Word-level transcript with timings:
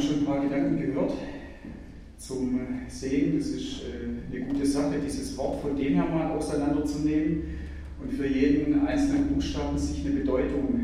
haben 0.00 0.08
schon 0.08 0.18
ein 0.20 0.24
paar 0.24 0.40
Gedanken 0.42 0.80
gehört 0.80 1.12
zum 2.16 2.60
Sehen. 2.88 3.38
Das 3.38 3.48
ist 3.48 3.82
äh, 3.82 4.36
eine 4.36 4.46
gute 4.46 4.66
Sache, 4.66 4.94
dieses 5.04 5.36
Wort 5.36 5.60
von 5.60 5.76
dem 5.76 5.94
her 5.94 6.06
mal 6.06 6.30
auseinanderzunehmen 6.32 7.42
und 8.02 8.12
für 8.12 8.26
jeden 8.26 8.86
einzelnen 8.86 9.28
Buchstaben 9.28 9.76
sich 9.78 10.04
eine 10.04 10.16
Bedeutung 10.16 10.80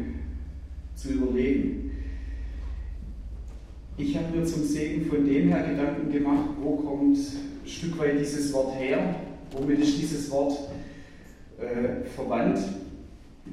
zu 0.95 1.13
überlegen. 1.13 1.91
Ich 3.97 4.17
habe 4.17 4.37
mir 4.37 4.44
zum 4.44 4.63
Segen 4.63 5.06
von 5.06 5.24
dem 5.24 5.48
her 5.48 5.67
Gedanken 5.67 6.12
gemacht, 6.12 6.51
wo 6.60 6.76
kommt 6.76 7.17
ein 7.17 7.69
Stück 7.69 7.98
weit 7.98 8.21
dieses 8.21 8.53
Wort 8.53 8.78
her, 8.78 9.17
womit 9.53 9.78
ist 9.80 9.98
dieses 9.98 10.30
Wort 10.30 10.58
äh, 11.58 12.04
verwandt. 12.14 12.58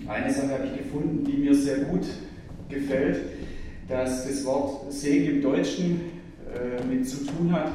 Eine 0.08 0.34
Sache 0.34 0.50
habe 0.50 0.68
ich 0.68 0.84
gefunden, 0.84 1.24
die 1.24 1.38
mir 1.38 1.56
sehr 1.56 1.86
gut 1.86 2.06
gefällt, 2.68 3.20
dass 3.88 4.28
das 4.28 4.46
Wort 4.46 4.92
Segen 4.92 5.36
im 5.36 5.42
Deutschen 5.42 6.02
äh, 6.54 6.84
mit 6.86 7.08
zu 7.08 7.26
tun 7.26 7.52
hat, 7.52 7.72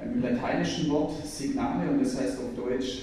einem 0.00 0.22
lateinischen 0.22 0.90
Wort 0.90 1.26
Signale 1.26 1.90
und 1.90 2.02
das 2.02 2.18
heißt 2.18 2.38
auf 2.38 2.54
Deutsch 2.56 3.02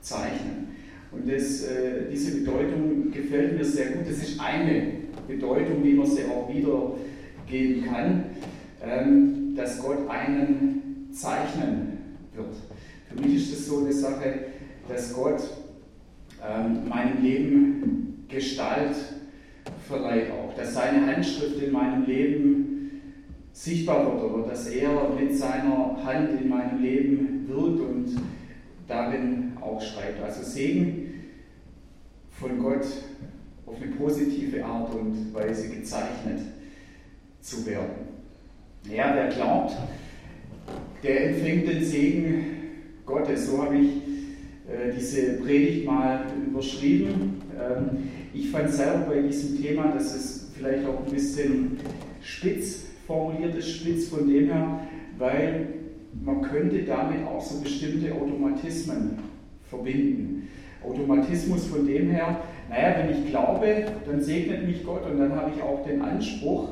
Zeichnen. 0.00 0.68
Und 1.12 1.28
das, 1.28 1.62
äh, 1.62 2.10
diese 2.10 2.38
Bedeutung 2.38 3.10
gefällt 3.10 3.58
mir 3.58 3.64
sehr 3.64 3.90
gut. 3.90 4.08
Das 4.08 4.18
ist 4.18 4.40
eine 4.40 4.92
Bedeutung, 5.26 5.82
wie 5.82 5.94
man 5.94 6.06
sie 6.06 6.24
auch 6.24 6.48
wiedergeben 6.48 7.84
kann, 7.84 8.24
ähm, 8.82 9.54
dass 9.56 9.78
Gott 9.80 10.08
einen 10.08 11.08
zeichnen 11.12 11.98
wird. 12.34 12.54
Für 13.08 13.20
mich 13.20 13.36
ist 13.36 13.52
das 13.52 13.66
so 13.66 13.80
eine 13.80 13.92
Sache, 13.92 14.34
dass 14.88 15.12
Gott 15.12 15.42
ähm, 16.48 16.88
meinem 16.88 17.22
Leben 17.22 18.24
Gestalt 18.28 18.94
verleiht 19.90 20.30
auch, 20.30 20.54
dass 20.54 20.74
seine 20.74 21.04
Handschrift 21.06 21.60
in 21.60 21.72
meinem 21.72 22.06
Leben 22.06 23.00
sichtbar 23.52 24.06
wird 24.06 24.32
oder 24.32 24.48
dass 24.48 24.68
er 24.68 25.10
mit 25.10 25.36
seiner 25.36 25.98
Hand 26.02 26.40
in 26.40 26.48
meinem 26.48 26.80
Leben 26.80 27.44
wirkt 27.48 27.80
und 27.80 28.16
darin 28.86 29.52
auch 29.60 29.82
schreibt. 29.82 30.22
Also 30.22 30.42
Segen 30.42 31.14
von 32.30 32.58
Gott 32.62 32.86
auf 33.66 33.76
eine 33.82 33.90
positive 33.92 34.64
Art 34.64 34.94
und 34.94 35.34
Weise 35.34 35.68
gezeichnet 35.68 36.40
zu 37.40 37.66
werden. 37.66 38.08
Ja, 38.88 39.12
wer 39.14 39.28
glaubt, 39.28 39.76
der 41.02 41.30
empfängt 41.30 41.68
den 41.68 41.84
Segen 41.84 42.44
Gottes. 43.04 43.50
So 43.50 43.62
habe 43.62 43.76
ich 43.76 43.88
äh, 44.68 44.92
diese 44.96 45.34
Predigt 45.34 45.84
mal 45.84 46.26
überschrieben. 46.46 47.42
Ähm, 47.58 48.19
ich 48.32 48.50
fand 48.50 48.70
selber 48.70 49.06
bei 49.08 49.22
diesem 49.22 49.60
Thema, 49.60 49.88
dass 49.92 50.14
es 50.14 50.50
vielleicht 50.54 50.86
auch 50.86 51.04
ein 51.04 51.12
bisschen 51.12 51.78
spitz 52.22 52.86
formuliert 53.06 53.54
ist, 53.56 53.70
spitz 53.70 54.08
von 54.08 54.28
dem 54.28 54.46
her, 54.46 54.80
weil 55.18 55.68
man 56.24 56.42
könnte 56.42 56.82
damit 56.82 57.26
auch 57.26 57.40
so 57.40 57.60
bestimmte 57.60 58.12
Automatismen 58.14 59.18
verbinden. 59.68 60.48
Automatismus 60.84 61.66
von 61.66 61.86
dem 61.86 62.10
her, 62.10 62.40
naja, 62.68 62.96
wenn 62.98 63.10
ich 63.10 63.30
glaube, 63.30 63.86
dann 64.06 64.20
segnet 64.20 64.66
mich 64.66 64.84
Gott 64.84 65.04
und 65.10 65.18
dann 65.18 65.34
habe 65.34 65.50
ich 65.54 65.62
auch 65.62 65.84
den 65.84 66.00
Anspruch 66.00 66.68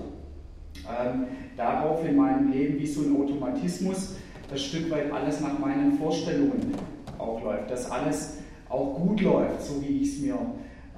ähm, 0.86 1.24
darauf 1.56 2.06
in 2.06 2.16
meinem 2.16 2.52
Leben, 2.52 2.78
wie 2.78 2.86
so 2.86 3.02
ein 3.02 3.16
Automatismus, 3.16 4.16
das 4.50 4.62
Stück 4.62 4.90
weit 4.90 5.12
alles 5.12 5.40
nach 5.40 5.58
meinen 5.58 5.92
Vorstellungen 5.98 6.74
auch 7.18 7.42
läuft, 7.42 7.70
dass 7.70 7.90
alles 7.90 8.38
auch 8.68 8.94
gut 8.94 9.20
läuft, 9.20 9.62
so 9.62 9.82
wie 9.82 9.98
ich 10.02 10.14
es 10.14 10.20
mir 10.20 10.38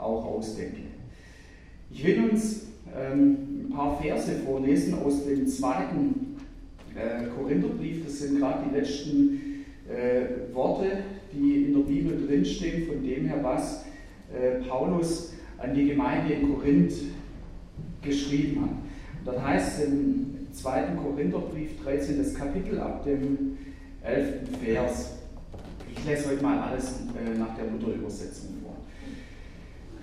auch 0.01 0.25
ausdenke. 0.25 0.83
Ich 1.91 2.05
will 2.05 2.31
uns 2.31 2.67
ähm, 2.97 3.67
ein 3.67 3.71
paar 3.71 4.01
Verse 4.01 4.33
vorlesen 4.45 4.95
aus 4.95 5.25
dem 5.25 5.47
zweiten 5.47 6.37
äh, 6.95 7.27
Korintherbrief. 7.37 8.05
Das 8.05 8.21
sind 8.21 8.39
gerade 8.39 8.65
die 8.69 8.77
letzten 8.77 9.41
äh, 9.89 10.55
Worte, 10.55 11.05
die 11.33 11.65
in 11.67 11.75
der 11.75 11.81
Bibel 11.81 12.27
drinstehen, 12.27 12.87
von 12.87 13.03
dem 13.03 13.27
her, 13.27 13.39
was 13.43 13.85
äh, 14.33 14.63
Paulus 14.69 15.35
an 15.59 15.75
die 15.75 15.89
Gemeinde 15.89 16.35
in 16.35 16.55
Korinth 16.55 16.95
geschrieben 18.03 18.63
hat. 18.63 18.71
Dort 19.25 19.45
heißt 19.45 19.85
im 19.85 20.49
zweiten 20.53 20.97
Korintherbrief, 20.97 21.83
13. 21.85 22.35
Kapitel, 22.35 22.81
ab 22.81 23.05
dem 23.05 23.59
11. 24.03 24.29
Vers. 24.65 25.13
Ich 25.93 26.05
lese 26.07 26.31
euch 26.31 26.41
mal 26.41 26.59
alles 26.59 27.01
nach 27.39 27.55
der 27.57 27.67
Luther-Übersetzung 27.67 28.55
vor. 28.60 28.60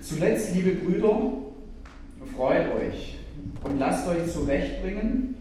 Zuletzt, 0.08 0.54
liebe 0.54 0.70
Brüder, 0.70 1.32
freut 2.34 2.74
euch 2.74 3.18
und 3.62 3.78
lasst 3.78 4.08
euch 4.08 4.32
zurechtbringen, 4.32 5.36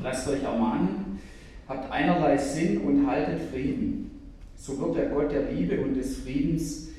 lasst 0.00 0.28
euch 0.28 0.40
ermahnen, 0.40 1.18
habt 1.66 1.90
einerlei 1.90 2.38
Sinn 2.38 2.78
und 2.82 3.08
haltet 3.08 3.40
Frieden. 3.50 4.12
So 4.54 4.78
wird 4.78 4.98
der 4.98 5.06
Gott 5.06 5.32
der 5.32 5.50
Liebe 5.50 5.80
und 5.80 5.94
des 5.94 6.18
Friedens 6.18 6.90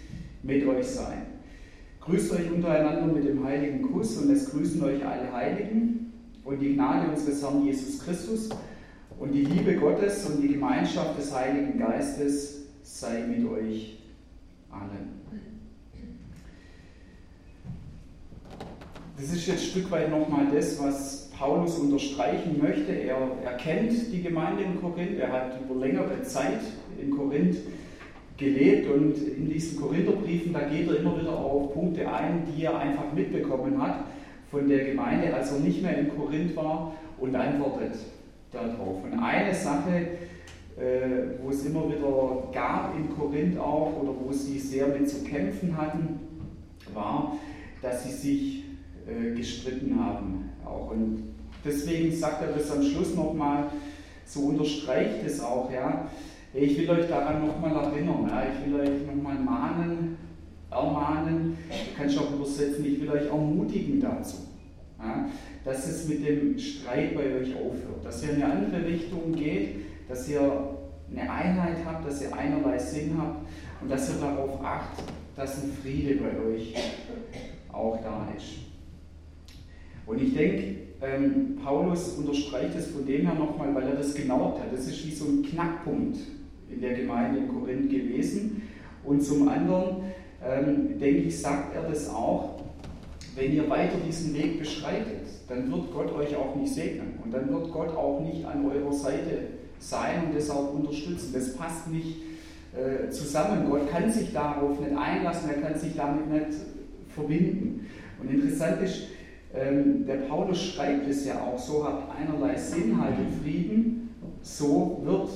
mit 0.43 0.67
euch 0.67 0.88
sein. 0.88 1.21
Grüßt 2.01 2.33
euch 2.33 2.51
untereinander 2.51 3.13
mit 3.13 3.25
dem 3.25 3.45
heiligen 3.45 3.81
Kuss 3.81 4.17
und 4.17 4.29
es 4.31 4.49
grüßen 4.51 4.83
euch 4.83 5.05
alle 5.05 5.31
Heiligen 5.31 6.11
und 6.43 6.59
die 6.59 6.73
Gnade 6.73 7.11
unseres 7.11 7.41
Herrn 7.41 7.63
Jesus 7.63 8.03
Christus 8.03 8.49
und 9.17 9.31
die 9.31 9.45
Liebe 9.45 9.75
Gottes 9.75 10.25
und 10.25 10.41
die 10.41 10.49
Gemeinschaft 10.49 11.17
des 11.17 11.33
Heiligen 11.33 11.79
Geistes 11.79 12.63
sei 12.83 13.25
mit 13.25 13.49
euch 13.49 13.99
allen. 14.69 15.19
Das 19.19 19.34
ist 19.34 19.47
jetzt 19.47 19.59
ein 19.59 19.66
Stück 19.66 19.91
weit 19.91 20.09
nochmal 20.09 20.47
das, 20.53 20.81
was 20.81 21.30
Paulus 21.38 21.78
unterstreichen 21.78 22.57
möchte. 22.62 22.94
Er, 22.94 23.18
er 23.44 23.57
kennt 23.57 23.91
die 24.13 24.24
Gemeinde 24.24 24.63
in 24.63 24.80
Korinth, 24.80 25.19
er 25.19 25.30
hat 25.30 25.59
über 25.59 25.75
längere 25.85 26.24
Zeit 26.24 26.62
in 27.02 27.12
Korinth 27.12 27.57
gelebt 28.38 28.90
und 28.90 29.18
in 29.18 29.50
diesen 29.50 29.81
Korintherbriefen, 29.81 30.53
da 30.53 30.62
geht 30.62 30.88
er 30.88 31.00
immer 31.00 31.19
wieder 31.19 31.38
auf 31.38 31.74
Punkte 31.74 32.09
ein, 32.09 32.44
die 32.47 32.63
er 32.63 32.80
einfach 32.80 33.12
mitbekommen 33.13 33.81
hat 33.81 34.06
von 34.50 34.69
der 34.69 34.85
Gemeinde, 34.85 35.34
als 35.34 35.51
er 35.51 35.59
nicht 35.59 35.81
mehr 35.84 35.97
in 35.97 36.16
Korinth 36.16 36.56
war 36.56 36.94
und 37.18 37.36
antwortet 37.36 37.97
darauf. 38.53 39.03
Und 39.03 39.19
eine 39.19 39.53
Sache, 39.53 40.07
äh, 40.78 41.41
wo 41.44 41.50
es 41.50 41.66
immer 41.66 41.90
wieder 41.90 42.47
gab 42.53 42.96
in 42.96 43.13
Korinth 43.18 43.59
auch 43.59 44.01
oder 44.01 44.13
wo 44.18 44.31
sie 44.31 44.59
sehr 44.59 44.88
mit 44.88 45.09
zu 45.09 45.25
kämpfen 45.25 45.75
hatten, 45.75 46.22
war, 46.94 47.38
dass 47.81 48.06
sie 48.06 48.12
sich 48.12 48.69
äh, 49.09 49.35
gestritten 49.35 49.99
haben. 49.99 50.49
Auch. 50.65 50.91
Und 50.91 51.33
deswegen 51.65 52.11
sagt 52.15 52.41
er 52.41 52.53
das 52.53 52.71
am 52.71 52.83
Schluss 52.83 53.15
nochmal, 53.15 53.69
so 54.25 54.41
unterstreicht 54.41 55.25
es 55.25 55.41
auch, 55.41 55.71
ja, 55.71 56.07
ich 56.53 56.77
will 56.77 56.89
euch 56.89 57.07
daran 57.07 57.45
nochmal 57.45 57.75
erinnern, 57.83 58.27
ja, 58.29 58.43
ich 58.43 58.71
will 58.71 58.79
euch 58.79 59.05
nochmal 59.05 59.39
mahnen, 59.39 60.17
ermahnen, 60.71 61.57
du 61.69 61.97
kannst 61.97 62.17
auch 62.17 62.33
übersetzen, 62.33 62.85
ich 62.85 63.01
will 63.01 63.09
euch 63.09 63.27
ermutigen 63.27 63.99
dazu, 63.99 64.37
ja, 64.99 65.29
dass 65.65 65.87
es 65.87 66.07
mit 66.07 66.25
dem 66.25 66.57
Streit 66.57 67.15
bei 67.15 67.35
euch 67.35 67.55
aufhört, 67.55 68.03
dass 68.03 68.23
ihr 68.23 68.33
in 68.33 68.43
eine 68.43 68.53
andere 68.53 68.85
Richtung 68.85 69.31
geht, 69.33 69.77
dass 70.07 70.29
ihr 70.29 70.75
eine 71.11 71.31
Einheit 71.31 71.77
habt, 71.85 72.07
dass 72.07 72.21
ihr 72.21 72.35
einerlei 72.35 72.77
Sinn 72.77 73.15
habt 73.17 73.47
und 73.81 73.89
dass 73.89 74.09
ihr 74.09 74.21
darauf 74.21 74.63
achtet, 74.63 75.05
dass 75.35 75.63
ein 75.63 75.71
Friede 75.81 76.15
bei 76.15 76.51
euch 76.51 76.75
auch 77.71 77.97
da 78.03 78.27
ist. 78.37 78.69
Und 80.09 80.19
ich 80.19 80.33
denke, 80.33 80.75
ähm, 81.03 81.59
Paulus 81.63 82.15
unterstreicht 82.17 82.75
es 82.75 82.87
von 82.87 83.05
dem 83.05 83.27
her 83.27 83.35
nochmal, 83.35 83.75
weil 83.75 83.89
er 83.89 83.95
das 83.95 84.15
gemerkt 84.15 84.59
hat. 84.59 84.73
Das 84.73 84.87
ist 84.87 85.05
wie 85.05 85.11
so 85.11 85.25
ein 85.25 85.43
Knackpunkt 85.43 86.17
in 86.67 86.81
der 86.81 86.95
Gemeinde 86.95 87.41
in 87.41 87.47
Korinth 87.47 87.91
gewesen. 87.91 88.63
Und 89.03 89.23
zum 89.23 89.47
anderen, 89.47 90.05
ähm, 90.43 90.99
denke 90.99 91.21
ich, 91.21 91.39
sagt 91.39 91.75
er 91.75 91.83
das 91.83 92.09
auch, 92.09 92.63
wenn 93.35 93.53
ihr 93.53 93.69
weiter 93.69 93.97
diesen 94.05 94.33
Weg 94.33 94.57
beschreitet, 94.57 95.27
dann 95.47 95.71
wird 95.71 95.93
Gott 95.93 96.11
euch 96.11 96.35
auch 96.35 96.55
nicht 96.55 96.73
segnen. 96.73 97.19
Und 97.23 97.31
dann 97.31 97.47
wird 97.53 97.71
Gott 97.71 97.95
auch 97.95 98.19
nicht 98.21 98.44
an 98.45 98.65
eurer 98.65 98.91
Seite 98.91 99.41
sein 99.77 100.25
und 100.25 100.35
das 100.35 100.50
auch 100.50 100.73
unterstützen. 100.73 101.29
Das 101.33 101.55
passt 101.55 101.88
nicht 101.88 102.17
äh, 102.75 103.12
zusammen. 103.12 103.69
Gott 103.69 103.88
kann 103.91 104.12
sich 104.12 104.33
darauf 104.33 104.79
nicht 104.79 104.97
einlassen, 104.97 105.51
er 105.51 105.62
kann 105.62 105.79
sich 105.79 105.95
damit 105.95 106.31
nicht 106.31 106.57
verbinden. 107.13 107.85
Und 108.19 108.31
interessant 108.31 108.81
ist, 108.81 109.03
ähm, 109.54 110.06
der 110.06 110.18
Paulus 110.28 110.62
schreibt 110.62 111.07
es 111.07 111.25
ja 111.25 111.42
auch, 111.42 111.57
so 111.57 111.84
habt 111.84 112.16
einerlei 112.16 112.56
Sinn, 112.56 113.00
haltet 113.01 113.34
Frieden, 113.42 114.16
so 114.42 115.01
wird 115.04 115.30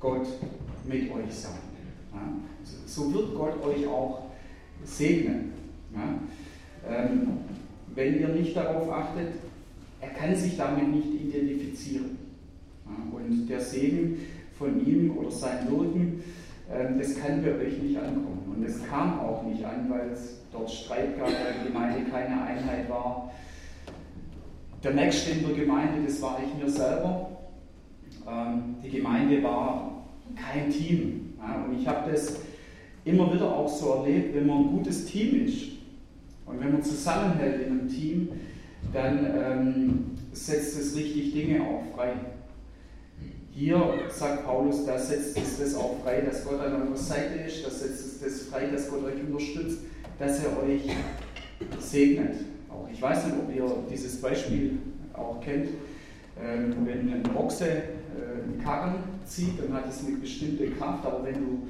Gott 0.00 0.26
mit 0.84 1.12
euch 1.12 1.32
sein. 1.32 1.58
Ja? 2.12 2.20
So 2.86 3.12
wird 3.12 3.34
Gott 3.34 3.62
euch 3.64 3.86
auch 3.86 4.30
segnen. 4.84 5.52
Ja? 5.94 6.18
Ähm, 6.88 7.28
wenn 7.94 8.20
ihr 8.20 8.28
nicht 8.28 8.56
darauf 8.56 8.90
achtet, 8.90 9.34
er 10.00 10.08
kann 10.10 10.34
sich 10.34 10.56
damit 10.56 10.88
nicht 10.88 11.08
identifizieren. 11.08 12.16
Ja? 12.86 13.16
Und 13.16 13.46
der 13.48 13.60
Segen 13.60 14.18
von 14.58 14.86
ihm 14.86 15.16
oder 15.16 15.30
sein 15.30 15.70
Wirken, 15.70 16.22
ähm, 16.72 16.98
das 16.98 17.18
kann 17.18 17.42
bei 17.42 17.54
euch 17.54 17.82
nicht 17.82 17.98
ankommen. 17.98 18.54
Und 18.56 18.64
es 18.64 18.82
kam 18.84 19.20
auch 19.20 19.42
nicht 19.44 19.62
an, 19.62 19.90
weil 19.90 20.08
es 20.10 20.39
dort 20.52 20.70
Streit 20.70 21.18
gab, 21.18 21.28
weil 21.28 21.54
die 21.60 21.72
Gemeinde 21.72 22.10
keine 22.10 22.42
Einheit 22.42 22.88
war. 22.88 23.30
der 24.82 24.94
nächste 24.94 25.32
in 25.32 25.46
der 25.46 25.56
Gemeinde, 25.56 26.06
das 26.06 26.22
war 26.22 26.38
ich 26.42 26.62
mir 26.62 26.70
selber. 26.70 27.30
Ähm, 28.26 28.76
die 28.82 28.90
Gemeinde 28.90 29.42
war 29.42 30.06
kein 30.36 30.70
Team. 30.70 31.34
Ja, 31.38 31.64
und 31.64 31.78
ich 31.78 31.86
habe 31.86 32.10
das 32.10 32.36
immer 33.04 33.32
wieder 33.32 33.54
auch 33.54 33.68
so 33.68 33.94
erlebt, 33.94 34.34
wenn 34.34 34.46
man 34.46 34.58
ein 34.58 34.70
gutes 34.70 35.06
Team 35.06 35.46
ist 35.46 35.70
und 36.46 36.60
wenn 36.60 36.72
man 36.72 36.82
zusammenhält 36.82 37.66
in 37.66 37.72
einem 37.72 37.88
Team, 37.88 38.28
dann 38.92 39.26
ähm, 39.36 40.10
setzt 40.32 40.78
es 40.78 40.96
richtig 40.96 41.32
Dinge 41.32 41.62
auch 41.62 41.82
frei. 41.94 42.12
Hier 43.52 43.82
sagt 44.08 44.46
Paulus, 44.46 44.86
da 44.86 44.98
setzt 44.98 45.36
es 45.36 45.58
das 45.58 45.74
auch 45.74 45.96
frei, 46.02 46.22
dass 46.22 46.44
Gott 46.44 46.60
an 46.60 46.82
eurer 46.82 46.96
Seite 46.96 47.40
ist, 47.46 47.64
da 47.64 47.70
setzt 47.70 48.06
es 48.06 48.20
das 48.20 48.48
frei, 48.48 48.66
dass 48.66 48.88
Gott 48.88 49.04
euch 49.04 49.20
unterstützt, 49.20 49.80
dass 50.20 50.44
er 50.44 50.62
euch 50.62 50.82
segnet. 51.80 52.36
Auch 52.68 52.86
ich 52.92 53.00
weiß 53.00 53.26
nicht, 53.26 53.36
ob 53.38 53.52
ihr 53.52 53.66
dieses 53.90 54.20
Beispiel 54.20 54.78
auch 55.14 55.40
kennt. 55.40 55.68
Ähm, 56.40 56.74
wenn 56.84 57.12
ein 57.12 57.36
Ochse 57.36 57.66
äh, 57.66 58.44
einen 58.44 58.60
Karren 58.62 58.96
zieht, 59.24 59.58
dann 59.60 59.72
hat 59.74 59.88
es 59.88 60.06
eine 60.06 60.16
bestimmte 60.18 60.70
Kraft, 60.70 61.04
aber 61.04 61.24
wenn 61.24 61.34
du, 61.34 61.68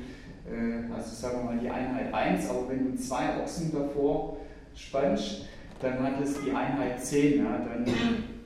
äh, 0.53 0.93
also 0.93 1.15
sagen 1.15 1.39
wir 1.39 1.55
mal 1.55 1.59
die 1.59 1.71
Einheit 1.71 2.13
1, 2.13 2.51
aber 2.51 2.69
wenn 2.69 2.93
du 2.93 2.99
zwei 3.01 3.41
Ochsen 3.41 3.73
davor 3.73 4.37
spannst, 4.75 5.47
dann 5.81 6.03
hat 6.03 6.21
es 6.23 6.35
die 6.45 6.51
Einheit 6.51 7.03
10. 7.03 7.39
Ja, 7.39 7.59
dann 7.59 7.85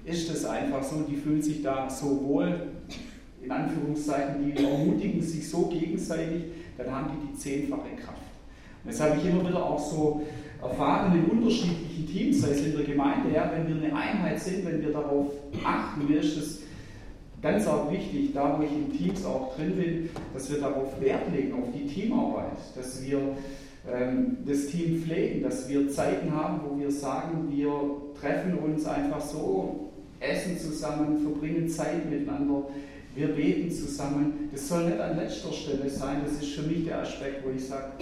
ist 0.04 0.30
es 0.30 0.44
einfach 0.44 0.82
so, 0.82 1.00
die 1.00 1.16
fühlen 1.16 1.42
sich 1.42 1.62
da 1.62 1.88
so 1.88 2.22
wohl, 2.24 2.68
in 3.42 3.50
Anführungszeichen, 3.50 4.44
die 4.44 4.64
ermutigen 4.64 5.20
sich 5.20 5.48
so 5.48 5.66
gegenseitig, 5.66 6.44
dann 6.78 6.90
haben 6.90 7.10
die 7.12 7.32
die 7.32 7.38
zehnfache 7.38 7.96
Kraft. 7.96 8.23
Habe 8.86 9.18
ich 9.18 9.26
immer 9.26 9.48
wieder 9.48 9.64
auch 9.64 9.78
so 9.78 10.22
erfahren 10.62 11.12
in 11.18 11.38
unterschiedlichen 11.38 12.06
Teams, 12.06 12.40
sei 12.40 12.50
es 12.50 12.64
in 12.64 12.76
der 12.76 12.84
Gemeinde, 12.84 13.34
ja, 13.34 13.50
wenn 13.54 13.68
wir 13.68 13.84
eine 13.84 13.96
Einheit 13.96 14.40
sind, 14.40 14.64
wenn 14.64 14.82
wir 14.82 14.92
darauf 14.92 15.32
achten, 15.64 16.08
mir 16.08 16.20
ist 16.20 16.36
es 16.36 16.60
ganz 17.42 17.66
auch 17.66 17.90
wichtig, 17.92 18.32
da 18.32 18.58
wo 18.58 18.62
ich 18.62 18.72
in 18.72 18.90
Teams 18.90 19.24
auch 19.24 19.54
drin 19.54 19.76
bin, 19.76 20.10
dass 20.32 20.50
wir 20.50 20.60
darauf 20.60 21.00
Wert 21.00 21.30
legen, 21.34 21.54
auf 21.54 21.68
die 21.74 21.86
Teamarbeit, 21.86 22.56
dass 22.74 23.04
wir 23.04 23.20
ähm, 23.92 24.38
das 24.46 24.66
Team 24.68 25.02
pflegen, 25.02 25.42
dass 25.42 25.68
wir 25.68 25.90
Zeiten 25.90 26.34
haben, 26.34 26.60
wo 26.66 26.78
wir 26.78 26.90
sagen, 26.90 27.48
wir 27.50 27.70
treffen 28.18 28.58
uns 28.58 28.86
einfach 28.86 29.20
so, 29.20 29.90
essen 30.20 30.58
zusammen, 30.58 31.18
verbringen 31.18 31.68
Zeit 31.68 32.08
miteinander, 32.10 32.64
wir 33.14 33.28
beten 33.28 33.70
zusammen. 33.70 34.48
Das 34.52 34.68
soll 34.68 34.86
nicht 34.86 35.00
an 35.00 35.16
letzter 35.16 35.52
Stelle 35.52 35.88
sein, 35.88 36.22
das 36.24 36.42
ist 36.42 36.54
für 36.54 36.62
mich 36.62 36.84
der 36.84 37.00
Aspekt, 37.00 37.44
wo 37.44 37.50
ich 37.50 37.64
sage, 37.64 37.92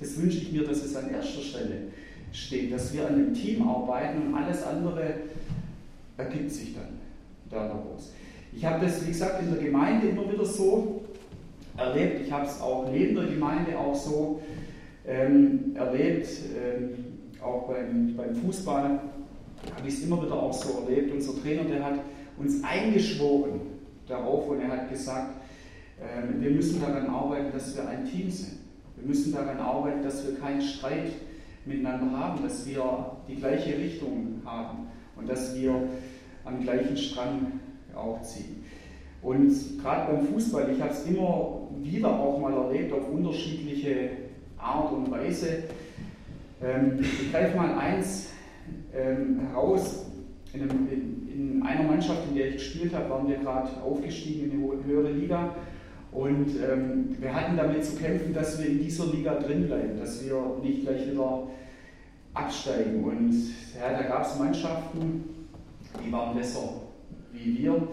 das 0.00 0.20
wünsche 0.20 0.38
ich 0.38 0.52
mir, 0.52 0.64
dass 0.64 0.84
es 0.84 0.96
an 0.96 1.10
erster 1.10 1.40
Stelle 1.40 1.82
steht, 2.32 2.72
dass 2.72 2.92
wir 2.92 3.06
an 3.06 3.16
dem 3.16 3.34
Team 3.34 3.66
arbeiten 3.66 4.28
und 4.28 4.34
alles 4.34 4.62
andere 4.62 5.14
ergibt 6.16 6.50
sich 6.50 6.74
dann 6.74 6.98
daraus. 7.50 8.12
Ich 8.52 8.64
habe 8.64 8.84
das, 8.84 9.04
wie 9.04 9.10
gesagt, 9.10 9.42
in 9.42 9.54
der 9.54 9.62
Gemeinde 9.62 10.08
immer 10.08 10.30
wieder 10.30 10.44
so 10.44 11.02
erlebt. 11.76 12.22
Ich 12.26 12.32
habe 12.32 12.46
es 12.46 12.60
auch 12.60 12.90
neben 12.90 13.14
der 13.14 13.26
Gemeinde 13.26 13.78
auch 13.78 13.94
so 13.94 14.42
ähm, 15.06 15.76
erlebt, 15.76 16.28
ähm, 16.56 16.90
auch 17.40 17.68
beim, 17.68 18.16
beim 18.16 18.34
Fußball 18.34 18.82
habe 18.82 19.86
ich 19.86 19.94
es 19.94 20.02
immer 20.02 20.22
wieder 20.24 20.34
auch 20.34 20.52
so 20.52 20.84
erlebt. 20.84 21.12
Unser 21.14 21.40
Trainer, 21.40 21.64
der 21.64 21.84
hat 21.84 22.00
uns 22.36 22.62
eingeschworen 22.64 23.77
darauf 24.08 24.48
und 24.48 24.60
er 24.60 24.68
hat 24.68 24.90
gesagt, 24.90 25.34
ähm, 26.00 26.40
wir 26.40 26.50
müssen 26.50 26.80
daran 26.80 27.06
arbeiten, 27.06 27.52
dass 27.52 27.76
wir 27.76 27.88
ein 27.88 28.04
Team 28.04 28.30
sind. 28.30 28.58
Wir 28.96 29.06
müssen 29.06 29.32
daran 29.32 29.58
arbeiten, 29.58 30.02
dass 30.02 30.26
wir 30.26 30.38
keinen 30.38 30.60
Streit 30.60 31.12
miteinander 31.64 32.18
haben, 32.18 32.42
dass 32.42 32.66
wir 32.66 33.16
die 33.28 33.36
gleiche 33.36 33.76
Richtung 33.76 34.42
haben 34.44 34.88
und 35.16 35.28
dass 35.28 35.54
wir 35.56 35.74
am 36.44 36.62
gleichen 36.62 36.96
Strang 36.96 37.60
auch 37.94 38.22
ziehen. 38.22 38.64
Und 39.22 39.52
gerade 39.82 40.12
beim 40.12 40.26
Fußball, 40.26 40.70
ich 40.70 40.80
habe 40.80 40.92
es 40.92 41.04
immer 41.06 41.68
wieder 41.82 42.08
auch 42.08 42.38
mal 42.38 42.52
erlebt, 42.52 42.92
auf 42.92 43.08
unterschiedliche 43.10 44.10
Art 44.56 44.92
und 44.92 45.10
Weise. 45.10 45.64
Ähm, 46.62 46.98
ich 47.00 47.30
greife 47.32 47.56
mal 47.56 47.76
eins 47.78 48.30
ähm, 48.94 49.40
heraus. 49.40 50.04
In, 50.52 50.62
einem, 50.62 50.88
in, 50.88 51.27
einer 51.62 51.82
Mannschaft, 51.82 52.22
in 52.28 52.36
der 52.36 52.48
ich 52.48 52.54
gespielt 52.54 52.94
habe, 52.94 53.10
waren 53.10 53.28
wir 53.28 53.36
gerade 53.36 53.68
aufgestiegen 53.82 54.50
in 54.50 54.62
eine 54.62 54.84
höhere 54.84 55.12
Liga. 55.12 55.54
Und 56.10 56.48
ähm, 56.62 57.16
wir 57.20 57.34
hatten 57.34 57.56
damit 57.56 57.84
zu 57.84 57.96
kämpfen, 57.96 58.32
dass 58.32 58.60
wir 58.60 58.68
in 58.68 58.78
dieser 58.78 59.06
Liga 59.06 59.34
drin 59.34 59.66
bleiben, 59.66 59.98
dass 59.98 60.24
wir 60.24 60.58
nicht 60.62 60.82
gleich 60.82 61.10
wieder 61.10 61.48
absteigen. 62.34 63.04
Und 63.04 63.32
ja, 63.78 63.92
da 63.92 64.02
gab 64.08 64.26
es 64.26 64.38
Mannschaften, 64.38 65.24
die 66.04 66.10
waren 66.10 66.36
besser 66.36 66.82
wie 67.32 67.58
wir. 67.58 67.88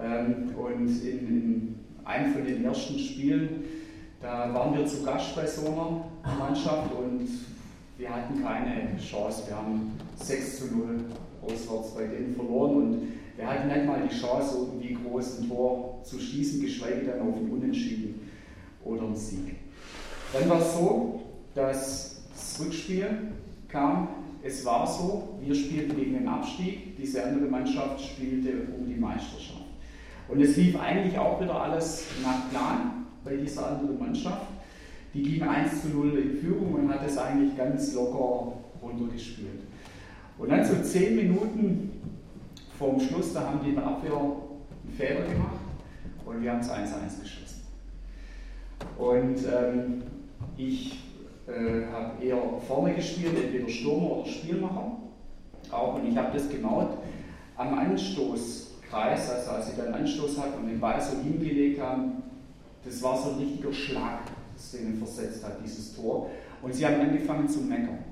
Ähm, 0.00 0.54
und 0.56 0.88
in, 1.04 1.28
in 1.28 1.74
einem 2.04 2.32
von 2.32 2.44
den 2.44 2.64
ersten 2.64 2.98
Spielen 2.98 3.64
da 4.20 4.52
waren 4.52 4.76
wir 4.76 4.86
zu 4.86 5.02
Gast 5.02 5.34
bei 5.34 5.46
so 5.46 5.66
einer 5.66 6.38
Mannschaft 6.38 6.92
und 6.92 7.26
wir 7.96 8.14
hatten 8.14 8.42
keine 8.42 8.98
Chance. 8.98 9.44
Wir 9.46 9.56
haben 9.56 9.92
6 10.16 10.58
zu 10.58 10.76
0 10.76 11.04
auswärts 11.42 11.94
bei 11.94 12.06
denen 12.06 12.34
verloren 12.34 12.76
und 12.76 13.02
wir 13.36 13.46
hatten 13.46 13.68
nicht 13.68 13.86
mal 13.86 14.06
die 14.06 14.14
Chance, 14.14 14.58
irgendwie 14.58 14.94
groß 14.94 15.40
ein 15.40 15.48
Tor 15.48 16.00
zu 16.04 16.18
schießen, 16.18 16.60
geschweige 16.60 17.06
denn 17.06 17.20
auf 17.22 17.36
ein 17.36 17.50
Unentschieden 17.50 18.20
oder 18.84 19.02
einen 19.02 19.16
Sieg. 19.16 19.56
Dann 20.32 20.48
war 20.48 20.60
es 20.60 20.74
so, 20.74 21.22
dass 21.54 22.22
das 22.30 22.60
Rückspiel 22.60 23.06
kam. 23.68 24.08
Es 24.42 24.64
war 24.64 24.86
so, 24.86 25.38
wir 25.40 25.54
spielten 25.54 25.96
gegen 25.96 26.14
den 26.14 26.28
Abstieg, 26.28 26.96
diese 26.96 27.24
andere 27.24 27.46
Mannschaft 27.46 28.00
spielte 28.00 28.50
um 28.78 28.86
die 28.86 28.98
Meisterschaft. 28.98 29.64
Und 30.28 30.40
es 30.40 30.56
lief 30.56 30.78
eigentlich 30.78 31.18
auch 31.18 31.40
wieder 31.40 31.60
alles 31.60 32.04
nach 32.22 32.50
Plan 32.50 33.06
bei 33.24 33.36
dieser 33.36 33.68
anderen 33.70 33.98
Mannschaft. 33.98 34.46
Die 35.12 35.22
ging 35.22 35.42
1 35.42 35.82
zu 35.82 35.88
0 35.88 36.18
in 36.18 36.36
Führung 36.38 36.74
und 36.74 36.88
hat 36.88 37.06
es 37.06 37.18
eigentlich 37.18 37.56
ganz 37.56 37.94
locker 37.94 38.52
runtergespielt. 38.80 39.69
Und 40.40 40.48
dann 40.48 40.64
so 40.64 40.74
10 40.74 41.16
Minuten 41.16 41.90
vorm 42.78 42.98
Schluss, 42.98 43.34
da 43.34 43.42
haben 43.42 43.60
die 43.62 43.70
in 43.70 43.74
der 43.74 43.86
Abwehr 43.86 44.14
einen 44.14 44.96
Fehler 44.96 45.28
gemacht 45.28 45.60
und 46.24 46.42
wir 46.42 46.50
haben 46.50 46.60
es 46.60 46.70
1-1 46.70 47.20
geschossen. 47.20 47.60
Und 48.96 49.36
ähm, 49.46 50.02
ich 50.56 50.98
äh, 51.46 51.84
habe 51.92 52.24
eher 52.24 52.38
vorne 52.66 52.94
gespielt, 52.94 53.36
entweder 53.36 53.68
Stürmer 53.68 54.16
oder 54.16 54.26
Spielmacher. 54.26 54.92
Auch 55.70 55.96
und 55.96 56.08
ich 56.08 56.16
habe 56.16 56.32
das 56.32 56.48
genau 56.48 57.02
am 57.58 57.78
Anstoßkreis, 57.78 59.30
also 59.30 59.50
als 59.50 59.68
ich 59.68 59.76
dann 59.76 59.92
Anstoß 59.92 60.38
hatte 60.40 60.56
und 60.56 60.68
den 60.68 60.80
Ball 60.80 60.98
so 61.02 61.18
hingelegt 61.18 61.82
haben, 61.82 62.22
das 62.82 63.02
war 63.02 63.14
so 63.14 63.32
ein 63.32 63.38
richtiger 63.40 63.74
Schlag, 63.74 64.20
das 64.56 64.72
denen 64.72 64.96
versetzt 64.96 65.44
hat, 65.44 65.58
dieses 65.62 65.94
Tor. 65.94 66.30
Und 66.62 66.74
sie 66.74 66.86
haben 66.86 66.98
angefangen 66.98 67.46
zu 67.46 67.60
meckern. 67.60 68.09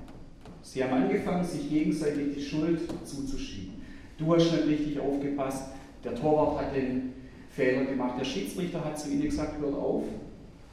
Sie 0.61 0.83
haben 0.83 0.93
angefangen, 0.93 1.43
sich 1.43 1.69
gegenseitig 1.69 2.35
die 2.35 2.41
Schuld 2.41 2.81
zuzuschieben. 3.03 3.75
Du 4.17 4.33
hast 4.35 4.51
nicht 4.51 4.67
richtig 4.67 4.99
aufgepasst, 4.99 5.69
der 6.03 6.15
Torwart 6.15 6.61
hat 6.61 6.75
den 6.75 7.13
Fehler 7.49 7.85
gemacht, 7.85 8.19
der 8.19 8.25
Schiedsrichter 8.25 8.83
hat 8.83 8.99
zu 8.99 9.09
ihnen 9.09 9.23
gesagt, 9.23 9.59
hört 9.59 9.73
auf 9.73 10.03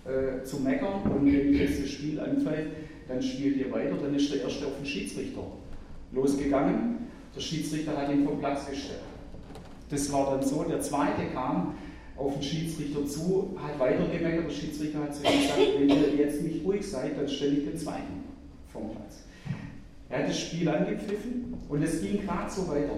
äh, 0.04 0.44
zu 0.44 0.58
meckern 0.60 1.02
und 1.02 1.26
wenn 1.26 1.54
jetzt 1.54 1.82
das 1.82 1.90
Spiel 1.90 2.20
anfällt, 2.20 2.68
dann 3.08 3.22
spielt 3.22 3.56
ihr 3.56 3.72
weiter, 3.72 3.96
dann 4.00 4.14
ist 4.14 4.32
der 4.32 4.42
Erste 4.42 4.66
auf 4.66 4.76
den 4.76 4.86
Schiedsrichter 4.86 5.42
losgegangen. 6.12 6.98
Der 7.34 7.40
Schiedsrichter 7.40 7.96
hat 7.96 8.10
ihn 8.10 8.24
vom 8.24 8.38
Platz 8.38 8.68
gestellt. 8.68 9.00
Das 9.90 10.12
war 10.12 10.32
dann 10.32 10.46
so, 10.46 10.64
der 10.64 10.80
Zweite 10.80 11.26
kam, 11.32 11.74
auf 12.16 12.34
den 12.34 12.42
Schiedsrichter 12.42 13.06
zu, 13.06 13.56
hat 13.62 13.78
weitergemeckert. 13.78 14.46
Der 14.46 14.50
Schiedsrichter 14.50 15.00
hat 15.00 15.14
zu 15.14 15.22
ihm 15.22 15.42
gesagt, 15.42 15.60
wenn 15.78 15.88
ihr 15.88 16.16
jetzt 16.16 16.42
nicht 16.42 16.64
ruhig 16.64 16.88
seid, 16.88 17.16
dann 17.18 17.28
stelle 17.28 17.58
ich 17.58 17.64
den 17.64 17.76
zweiten 17.76 18.24
vom 18.72 18.90
Platz. 18.90 19.25
Er 20.08 20.20
hat 20.20 20.28
das 20.28 20.38
Spiel 20.38 20.68
angepfiffen 20.68 21.54
und 21.68 21.82
es 21.82 22.00
ging 22.00 22.24
gerade 22.24 22.50
so 22.50 22.68
weiter. 22.68 22.92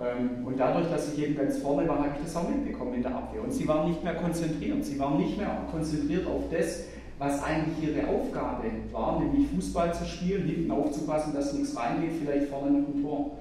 Ähm, 0.00 0.46
und 0.46 0.58
dadurch, 0.58 0.88
dass 0.90 1.12
ich 1.12 1.22
eben 1.22 1.36
ganz 1.36 1.58
vorne 1.58 1.86
war, 1.88 1.98
habe 1.98 2.10
ich 2.16 2.24
das 2.24 2.36
auch 2.36 2.48
mitbekommen 2.48 2.94
in 2.94 3.02
der 3.02 3.14
Abwehr. 3.14 3.42
Und 3.42 3.52
sie 3.52 3.66
waren 3.66 3.88
nicht 3.88 4.02
mehr 4.02 4.14
konzentriert. 4.14 4.84
Sie 4.84 4.98
waren 4.98 5.18
nicht 5.18 5.36
mehr 5.36 5.66
konzentriert 5.70 6.26
auf 6.26 6.44
das, 6.50 6.84
was 7.18 7.42
eigentlich 7.42 7.90
ihre 7.90 8.06
Aufgabe 8.08 8.64
war, 8.92 9.20
nämlich 9.20 9.48
Fußball 9.48 9.92
zu 9.92 10.04
spielen, 10.04 10.44
hinten 10.44 10.70
aufzupassen, 10.70 11.34
dass 11.34 11.52
nichts 11.52 11.76
reingeht, 11.76 12.12
vielleicht 12.20 12.48
vorne 12.48 12.78
noch 12.78 12.88
ein 12.88 13.02
Tor 13.02 13.38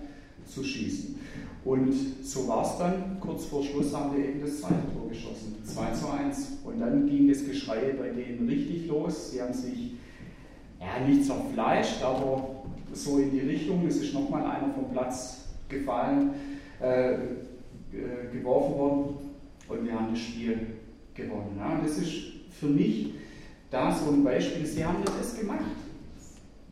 zu 0.48 0.64
schießen. 0.64 1.20
Und 1.64 1.94
so 2.24 2.48
war 2.48 2.64
es 2.64 2.78
dann. 2.78 3.20
Kurz 3.20 3.46
vor 3.46 3.64
Schluss 3.64 3.94
haben 3.94 4.16
wir 4.16 4.26
eben 4.26 4.42
das 4.42 4.62
zweite 4.62 4.76
Tor 4.94 5.10
geschossen, 5.10 5.58
2 5.64 5.92
zu 5.92 6.10
1. 6.10 6.60
Und 6.64 6.80
dann 6.80 7.08
ging 7.08 7.28
das 7.28 7.46
Geschrei 7.46 7.94
bei 8.00 8.10
denen 8.10 8.48
richtig 8.48 8.88
los. 8.88 9.32
Sie 9.32 9.42
haben 9.42 9.54
sich 9.54 9.97
ja, 10.80 11.06
nicht 11.06 11.26
zerfleischt, 11.26 12.04
aber 12.04 12.58
so 12.94 13.20
in 13.20 13.32
die 13.32 13.42
Richtung. 13.42 13.86
Es 13.88 13.98
ist 13.98 14.14
nochmal 14.14 14.44
einer 14.44 14.74
vom 14.74 14.92
Platz 14.92 15.50
gefallen, 15.70 16.32
äh, 16.82 17.14
äh, 17.14 17.18
geworfen 18.32 18.78
worden 18.78 19.16
und 19.68 19.86
wir 19.86 19.94
haben 19.94 20.10
das 20.12 20.20
Spiel 20.20 20.68
gewonnen. 21.14 21.58
Ja, 21.58 21.80
das 21.84 21.98
ist 21.98 22.14
für 22.52 22.68
mich 22.68 23.14
da 23.70 23.92
so 23.92 24.12
ein 24.12 24.24
Beispiel. 24.24 24.66
Sie 24.66 24.86
haben 24.86 25.04
das 25.04 25.38
gemacht, 25.38 25.66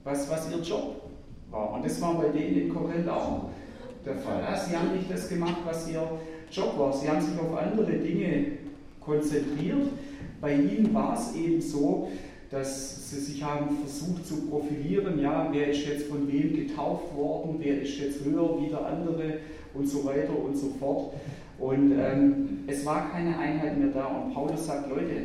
was, 0.04 0.30
was 0.30 0.50
ihr 0.52 0.62
Job 0.62 1.02
war. 1.50 1.74
Und 1.74 1.86
das 1.86 2.02
war 2.02 2.16
bei 2.16 2.30
denen 2.30 2.62
in 2.62 2.74
Korinth 2.74 3.08
auch 3.08 3.50
der 4.06 4.16
Fall. 4.16 4.44
Sie 4.68 4.76
haben 4.76 4.96
nicht 4.96 5.12
das 5.12 5.28
gemacht, 5.28 5.58
was 5.66 5.90
ihr 5.90 6.08
Job 6.52 6.78
war. 6.78 6.94
Sie 6.94 7.10
haben 7.10 7.22
sich 7.22 7.38
auf 7.40 7.58
andere 7.58 7.92
Dinge 7.92 8.46
konzentriert. 9.00 9.90
Bei 10.40 10.54
ihnen 10.54 10.94
war 10.94 11.18
es 11.18 11.36
eben 11.36 11.62
so, 11.62 12.10
dass 12.56 13.10
sie 13.10 13.20
sich 13.20 13.44
haben 13.44 13.78
versucht 13.80 14.26
zu 14.26 14.48
profilieren, 14.48 15.20
ja, 15.20 15.50
wer 15.52 15.72
ist 15.72 15.86
jetzt 15.86 16.08
von 16.08 16.26
wem 16.32 16.56
getauft 16.56 17.14
worden, 17.14 17.58
wer 17.60 17.82
ist 17.82 18.00
jetzt 18.00 18.24
höher 18.24 18.62
wie 18.62 18.70
der 18.70 18.86
andere 18.86 19.40
und 19.74 19.86
so 19.86 20.06
weiter 20.06 20.40
und 20.40 20.56
so 20.56 20.70
fort. 20.80 21.14
Und 21.60 21.92
ähm, 22.00 22.60
es 22.66 22.86
war 22.86 23.12
keine 23.12 23.38
Einheit 23.38 23.78
mehr 23.78 23.90
da. 23.90 24.06
Und 24.06 24.34
Paulus 24.34 24.66
sagt, 24.68 24.90
Leute, 24.90 25.16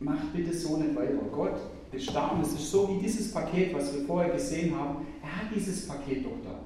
macht 0.00 0.32
bitte 0.34 0.54
so 0.54 0.78
nicht 0.78 0.96
weiter. 0.96 1.18
Gott 1.30 1.56
ist 1.92 2.14
da 2.14 2.28
und 2.28 2.40
es 2.40 2.54
ist 2.54 2.70
so 2.70 2.88
wie 2.88 3.02
dieses 3.02 3.30
Paket, 3.30 3.74
was 3.74 3.94
wir 3.94 4.02
vorher 4.06 4.32
gesehen 4.32 4.74
haben. 4.74 5.06
Er 5.22 5.42
hat 5.42 5.54
dieses 5.54 5.86
Paket 5.86 6.24
doch 6.24 6.42
da. 6.42 6.60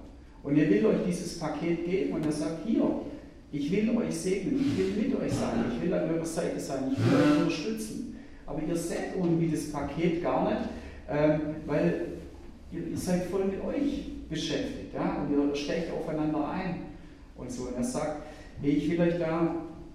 Und 0.44 0.56
er 0.58 0.70
will 0.70 0.86
euch 0.86 1.06
dieses 1.08 1.40
Paket 1.40 1.84
geben 1.84 2.12
und 2.12 2.24
er 2.24 2.32
sagt, 2.32 2.66
hier, 2.66 2.88
ich 3.50 3.70
will 3.70 3.96
euch 3.96 4.14
segnen, 4.14 4.60
ich 4.60 4.78
will 4.78 5.08
mit 5.08 5.20
euch 5.20 5.32
sein, 5.32 5.64
ich 5.74 5.82
will 5.84 5.92
an 5.92 6.08
eurer 6.08 6.24
Seite 6.24 6.58
sein, 6.58 6.84
ich 6.92 6.98
will 6.98 7.20
euch 7.20 7.38
unterstützen. 7.38 8.11
Aber 8.46 8.60
ihr 8.62 8.76
seht 8.76 9.16
irgendwie 9.16 9.50
das 9.50 9.70
Paket 9.70 10.22
gar 10.22 10.50
nicht, 10.50 10.68
ähm, 11.08 11.40
weil 11.66 12.06
ihr, 12.72 12.88
ihr, 12.88 12.96
seid 12.96 13.24
voll 13.24 13.44
mit 13.44 13.62
euch 13.64 14.10
beschäftigt 14.28 14.94
ja? 14.94 15.16
und 15.16 15.32
ihr 15.32 15.54
stecht 15.54 15.92
aufeinander 15.92 16.48
ein 16.50 16.76
und 17.36 17.50
so. 17.50 17.64
Und 17.64 17.76
er 17.76 17.84
sagt, 17.84 18.22
hey, 18.60 18.70
ich 18.70 18.90
will 18.90 19.00
euch 19.00 19.18
da 19.18 19.54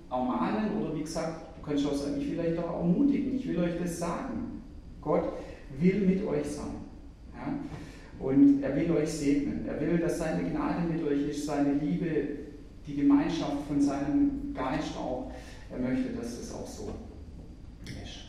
ermahnen 0.10 0.78
oder 0.80 0.96
wie 0.96 1.02
gesagt, 1.02 1.58
du 1.58 1.66
kannst 1.66 1.86
auch 1.86 1.94
sagen, 1.94 2.20
ich 2.20 2.32
will 2.32 2.40
euch 2.40 2.56
da 2.56 2.64
ermutigen, 2.64 3.36
ich 3.36 3.48
will 3.48 3.60
euch 3.60 3.80
das 3.82 4.00
sagen. 4.00 4.62
Gott 5.02 5.34
will 5.80 6.00
mit 6.02 6.26
euch 6.26 6.46
sein. 6.46 6.76
Ja? 7.34 7.54
Und 8.20 8.64
er 8.64 8.76
will 8.76 8.92
euch 8.92 9.10
segnen. 9.10 9.66
Er 9.68 9.80
will, 9.80 9.98
dass 10.00 10.18
seine 10.18 10.50
Gnade 10.50 10.88
mit 10.92 11.04
euch 11.04 11.30
ist, 11.30 11.46
seine 11.46 11.74
Liebe, 11.74 12.10
die 12.86 12.96
Gemeinschaft 12.96 13.68
von 13.68 13.82
seinem 13.82 14.54
Geist 14.54 14.98
auch. 14.98 15.32
Er 15.72 15.80
möchte, 15.80 16.10
dass 16.14 16.40
es 16.40 16.54
auch 16.54 16.66
so 16.66 16.94
ist. 17.86 18.27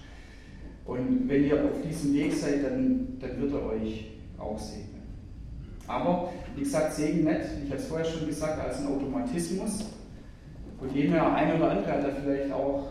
Und 0.88 1.28
wenn 1.28 1.44
ihr 1.44 1.62
auf 1.62 1.82
diesem 1.86 2.14
Weg 2.14 2.32
seid, 2.32 2.64
dann, 2.64 3.18
dann 3.20 3.42
wird 3.42 3.52
er 3.52 3.66
euch 3.66 4.06
auch 4.38 4.58
segnen. 4.58 5.02
Aber, 5.86 6.30
wie 6.56 6.62
gesagt, 6.62 6.94
Segen 6.94 7.24
nicht, 7.24 7.40
ich 7.62 7.70
habe 7.70 7.78
es 7.78 7.86
vorher 7.86 8.06
schon 8.06 8.26
gesagt, 8.26 8.58
als 8.58 8.80
ein 8.80 8.86
Automatismus. 8.86 9.84
Dem 10.94 11.12
her, 11.12 11.34
ein 11.34 11.56
oder 11.56 11.72
andere 11.72 11.92
hat 11.92 12.04
da 12.04 12.08
vielleicht 12.08 12.50
auch 12.50 12.86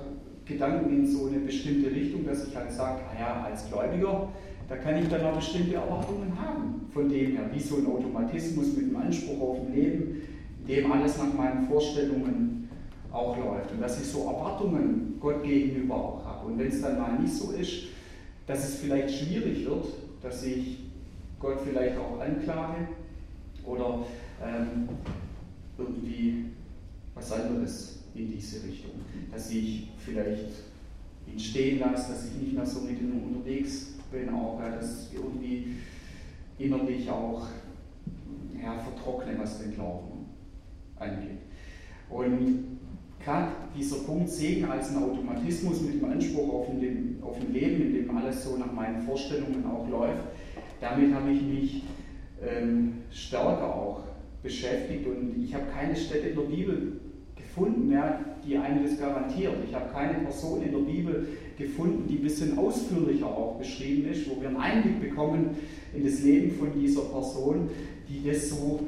Gedanken 0.46 0.96
in 0.96 1.08
so 1.08 1.25
eine 1.25 1.39
bestimmte 1.39 1.89
Richtung, 1.89 2.24
dass 2.24 2.48
ich 2.48 2.56
halt 2.56 2.72
sage, 2.72 3.01
naja, 3.12 3.44
als 3.44 3.68
Gläubiger, 3.68 4.30
da 4.70 4.77
kann 4.77 4.98
ich 4.98 5.08
dann 5.10 5.25
auch 5.25 5.36
bestimmte 5.36 5.75
Erwartungen 5.75 6.32
haben. 6.39 6.88
Von 6.94 7.10
dem 7.10 7.32
her, 7.32 7.50
wie 7.51 7.60
so 7.60 7.77
ein 7.77 7.88
Automatismus 7.88 8.75
mit 8.75 8.92
dem 8.92 8.96
Anspruch 8.96 9.42
auf 9.42 9.58
ein 9.62 9.74
Leben, 9.74 10.22
in 10.62 10.68
dem 10.68 10.92
alles 10.92 11.18
nach 11.18 11.34
meinen 11.34 11.68
Vorstellungen 11.68 12.70
auch 13.12 13.36
läuft. 13.38 13.72
Und 13.72 13.82
dass 13.82 14.00
ich 14.00 14.08
so 14.08 14.25
Erwartungen 14.25 15.18
Gott 15.20 15.42
gegenüber 15.44 15.96
auch 15.96 16.27
habe. 16.38 16.51
Und 16.51 16.60
wenn 16.60 16.67
es 16.67 16.82
dann 16.82 17.00
mal 17.00 17.20
nicht 17.20 17.34
so 17.34 17.51
ist, 17.51 17.88
dass 18.46 18.63
es 18.63 18.75
vielleicht 18.79 19.13
schwierig 19.13 19.65
wird, 19.65 19.86
dass 20.22 20.44
ich 20.44 20.79
Gott 21.39 21.60
vielleicht 21.63 21.98
auch 21.98 22.20
anklage 22.20 22.88
oder 23.65 24.06
ähm, 24.44 24.89
irgendwie 25.77 26.46
was 27.13 27.32
anderes 27.32 28.00
in 28.15 28.32
diese 28.32 28.63
Richtung. 28.63 28.91
Dass 29.32 29.51
ich 29.51 29.89
vielleicht 29.98 30.50
ihn 31.32 31.39
stehen 31.39 31.79
lasse, 31.79 32.13
dass 32.13 32.27
ich 32.27 32.41
nicht 32.41 32.53
mehr 32.53 32.65
so 32.65 32.82
mit 32.82 33.00
ihm 33.00 33.22
unterwegs 33.22 33.94
bin, 34.12 34.29
auch 34.29 34.60
ja, 34.60 34.70
dass 34.70 35.12
irgendwie 35.13 35.75
innerlich 36.58 37.10
auch 37.10 37.48
ja, 38.62 38.79
vertrockne, 38.79 39.38
was 39.38 39.60
den 39.60 39.74
Glauben 39.74 40.25
angeht. 40.98 41.39
Und 42.10 42.77
gerade 43.28 43.52
dieser 43.78 43.98
Punkt 43.98 44.30
Segen 44.30 44.66
als 44.72 44.90
ein 44.90 45.04
Automatismus 45.04 45.82
mit 45.82 46.02
dem 46.02 46.10
Anspruch 46.10 46.54
auf 46.54 46.70
ein, 46.70 47.20
auf 47.22 47.36
ein 47.36 47.52
Leben, 47.52 47.82
in 47.82 47.94
dem 47.94 48.18
alles 48.18 48.46
so 48.46 48.56
nach 48.56 48.72
meinen 48.72 49.02
Vorstellungen 49.02 49.66
auch 49.66 49.88
läuft, 49.90 50.24
damit 50.80 51.14
habe 51.14 51.32
ich 51.32 51.42
mich 51.42 51.84
ähm, 52.42 52.94
stärker 53.12 53.76
auch 53.76 54.04
beschäftigt 54.42 55.06
und 55.06 55.44
ich 55.44 55.54
habe 55.54 55.66
keine 55.74 55.94
Stelle 55.94 56.30
in 56.30 56.36
der 56.38 56.44
Bibel 56.44 57.02
gefunden, 57.36 57.92
ja, 57.92 58.18
die 58.48 58.58
einem 58.58 58.84
das 58.84 58.98
garantiert. 58.98 59.56
Ich 59.68 59.76
habe 59.76 59.92
keine 59.92 60.20
Person 60.20 60.62
in 60.62 60.72
der 60.72 60.80
Bibel 60.80 61.28
gefunden, 61.58 62.08
die 62.08 62.20
ein 62.20 62.24
bisschen 62.24 62.58
ausführlicher 62.58 63.28
auch 63.28 63.58
beschrieben 63.58 64.10
ist, 64.10 64.30
wo 64.30 64.40
wir 64.40 64.48
einen 64.48 64.58
Einblick 64.58 65.02
bekommen 65.02 65.50
in 65.94 66.06
das 66.06 66.24
Leben 66.24 66.52
von 66.52 66.72
dieser 66.80 67.02
Person, 67.02 67.70
die 68.08 68.26
das 68.26 68.50
so 68.52 68.80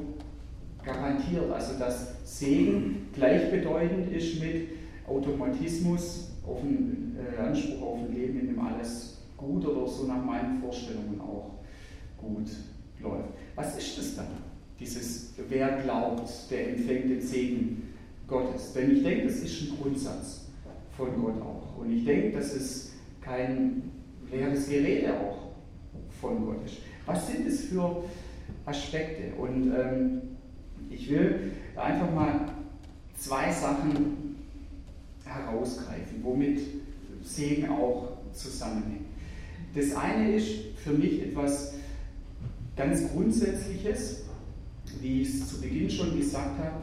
garantiert. 0.84 1.50
Also 1.50 1.78
dass 1.78 2.14
Segen 2.24 3.08
gleichbedeutend 3.12 4.12
ist 4.12 4.40
mit 4.40 4.68
Automatismus, 5.06 6.30
auf 6.46 6.62
einen, 6.62 7.16
äh, 7.18 7.40
Anspruch 7.40 7.82
auf 7.82 7.98
ein 7.98 8.14
Leben, 8.14 8.40
in 8.40 8.46
dem 8.48 8.60
alles 8.60 9.18
gut 9.36 9.66
oder 9.66 9.86
so 9.86 10.04
nach 10.04 10.24
meinen 10.24 10.60
Vorstellungen 10.60 11.20
auch 11.20 11.50
gut 12.18 12.50
läuft. 13.00 13.28
Was 13.54 13.76
ist 13.78 13.98
das 13.98 14.16
dann? 14.16 14.26
Dieses, 14.78 15.34
wer 15.48 15.82
glaubt, 15.82 16.30
der 16.50 16.70
empfängt 16.70 17.10
den 17.10 17.20
Segen 17.20 17.94
Gottes. 18.26 18.72
Denn 18.72 18.96
ich 18.96 19.02
denke, 19.02 19.26
das 19.26 19.36
ist 19.36 19.62
ein 19.62 19.78
Grundsatz 19.80 20.46
von 20.96 21.20
Gott 21.20 21.40
auch. 21.42 21.78
Und 21.78 21.92
ich 21.92 22.04
denke, 22.04 22.38
dass 22.38 22.54
es 22.54 22.92
kein 23.20 23.82
leeres 24.30 24.68
Gerede 24.68 25.12
auch 25.14 25.50
von 26.20 26.46
Gott 26.46 26.64
ist. 26.64 26.78
Was 27.04 27.26
sind 27.26 27.46
es 27.46 27.64
für 27.64 28.04
Aspekte? 28.64 29.34
Und 29.36 29.72
ähm, 29.74 30.20
ich 30.90 31.08
will 31.08 31.52
einfach 31.76 32.12
mal 32.12 32.50
zwei 33.16 33.52
Sachen 33.52 34.36
herausgreifen, 35.24 36.22
womit 36.22 36.60
Segen 37.22 37.68
auch 37.68 38.18
zusammenhängt. 38.32 39.06
Das 39.74 39.94
eine 39.94 40.34
ist 40.36 40.48
für 40.82 40.92
mich 40.92 41.22
etwas 41.22 41.74
ganz 42.76 43.08
Grundsätzliches, 43.12 44.24
wie 45.00 45.22
ich 45.22 45.28
es 45.28 45.48
zu 45.48 45.60
Beginn 45.60 45.88
schon 45.88 46.18
gesagt 46.18 46.58
habe, 46.58 46.82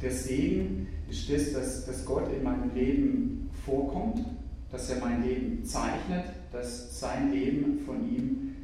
der 0.00 0.10
Segen 0.10 0.88
ist 1.10 1.30
das, 1.30 1.52
dass, 1.52 1.86
dass 1.86 2.04
Gott 2.04 2.32
in 2.32 2.42
meinem 2.42 2.74
Leben 2.74 3.50
vorkommt, 3.64 4.24
dass 4.70 4.90
er 4.90 5.00
mein 5.00 5.22
Leben 5.22 5.64
zeichnet, 5.64 6.24
dass 6.52 6.98
sein 6.98 7.32
Leben 7.32 7.80
von 7.84 7.96
ihm 8.08 8.54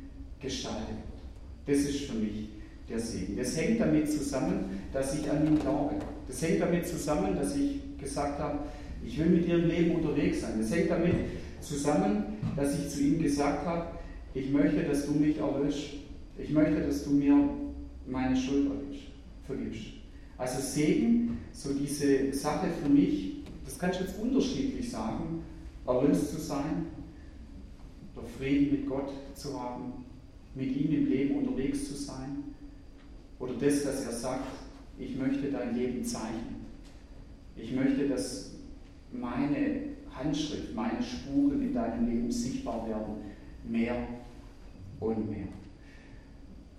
gestaltet 0.40 0.88
wird. 0.88 1.78
Das 1.78 1.88
ist 1.88 2.04
für 2.04 2.16
mich 2.16 2.48
der 2.92 3.00
Segen. 3.00 3.36
Das 3.36 3.56
hängt 3.56 3.80
damit 3.80 4.10
zusammen, 4.10 4.80
dass 4.92 5.18
ich 5.18 5.28
an 5.30 5.46
ihn 5.46 5.58
glaube. 5.58 5.96
Das 6.28 6.42
hängt 6.42 6.60
damit 6.60 6.86
zusammen, 6.86 7.34
dass 7.36 7.56
ich 7.56 7.80
gesagt 7.98 8.38
habe, 8.38 8.60
ich 9.04 9.18
will 9.18 9.26
mit 9.26 9.48
ihrem 9.48 9.66
Leben 9.66 9.96
unterwegs 9.96 10.42
sein. 10.42 10.52
Das 10.58 10.70
hängt 10.70 10.90
damit 10.90 11.14
zusammen, 11.60 12.24
dass 12.56 12.78
ich 12.78 12.88
zu 12.88 13.00
ihm 13.00 13.22
gesagt 13.22 13.66
habe, 13.66 13.86
ich 14.34 14.50
möchte, 14.50 14.82
dass 14.84 15.06
du 15.06 15.12
mich 15.12 15.38
erlöscht. 15.38 15.98
Ich 16.38 16.50
möchte, 16.50 16.80
dass 16.80 17.04
du 17.04 17.10
mir 17.10 17.36
meine 18.06 18.36
Schuld 18.36 18.70
vergibst. 19.46 19.82
Also 20.38 20.60
Segen, 20.60 21.38
so 21.52 21.74
diese 21.74 22.32
Sache 22.32 22.68
für 22.82 22.88
mich, 22.88 23.42
das 23.64 23.78
kannst 23.78 24.00
du 24.00 24.04
jetzt 24.04 24.18
unterschiedlich 24.20 24.90
sagen, 24.90 25.42
erlöst 25.86 26.32
zu 26.32 26.40
sein, 26.40 26.86
oder 28.14 28.26
Frieden 28.38 28.72
mit 28.72 28.88
Gott 28.88 29.10
zu 29.34 29.60
haben, 29.60 30.04
mit 30.54 30.76
ihm 30.76 30.92
im 30.92 31.06
Leben 31.08 31.36
unterwegs 31.36 31.88
zu 31.88 31.94
sein, 31.94 32.44
oder 33.42 33.54
das, 33.54 33.82
dass 33.82 34.04
er 34.06 34.12
sagt, 34.12 34.46
ich 34.98 35.16
möchte 35.16 35.50
dein 35.50 35.74
Leben 35.74 36.04
zeichnen. 36.04 36.62
Ich 37.56 37.72
möchte, 37.72 38.08
dass 38.08 38.52
meine 39.10 39.80
Handschrift, 40.14 40.74
meine 40.76 41.02
Spuren 41.02 41.60
in 41.60 41.74
deinem 41.74 42.06
Leben 42.06 42.30
sichtbar 42.30 42.88
werden, 42.88 43.16
mehr 43.68 43.96
und 45.00 45.28
mehr. 45.28 45.48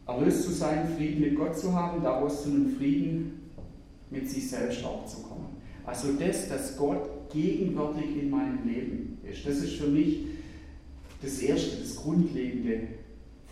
Erlöst 0.08 0.44
zu 0.44 0.52
sein, 0.52 0.88
Frieden 0.96 1.20
mit 1.20 1.36
Gott 1.36 1.58
zu 1.58 1.74
haben, 1.74 2.02
daraus 2.02 2.44
zu 2.44 2.50
einem 2.50 2.78
Frieden 2.78 3.52
mit 4.10 4.30
sich 4.30 4.50
selbst 4.50 4.86
auch 4.86 5.06
zu 5.06 5.22
kommen. 5.22 5.58
Also 5.86 6.14
das, 6.14 6.48
dass 6.48 6.78
Gott 6.78 7.30
gegenwärtig 7.34 8.22
in 8.22 8.30
meinem 8.30 8.66
Leben 8.66 9.18
ist, 9.30 9.46
das 9.46 9.58
ist 9.58 9.76
für 9.76 9.88
mich 9.88 10.28
das 11.22 11.40
Erste, 11.40 11.82
das 11.82 11.98
Grundlegende 11.98 12.88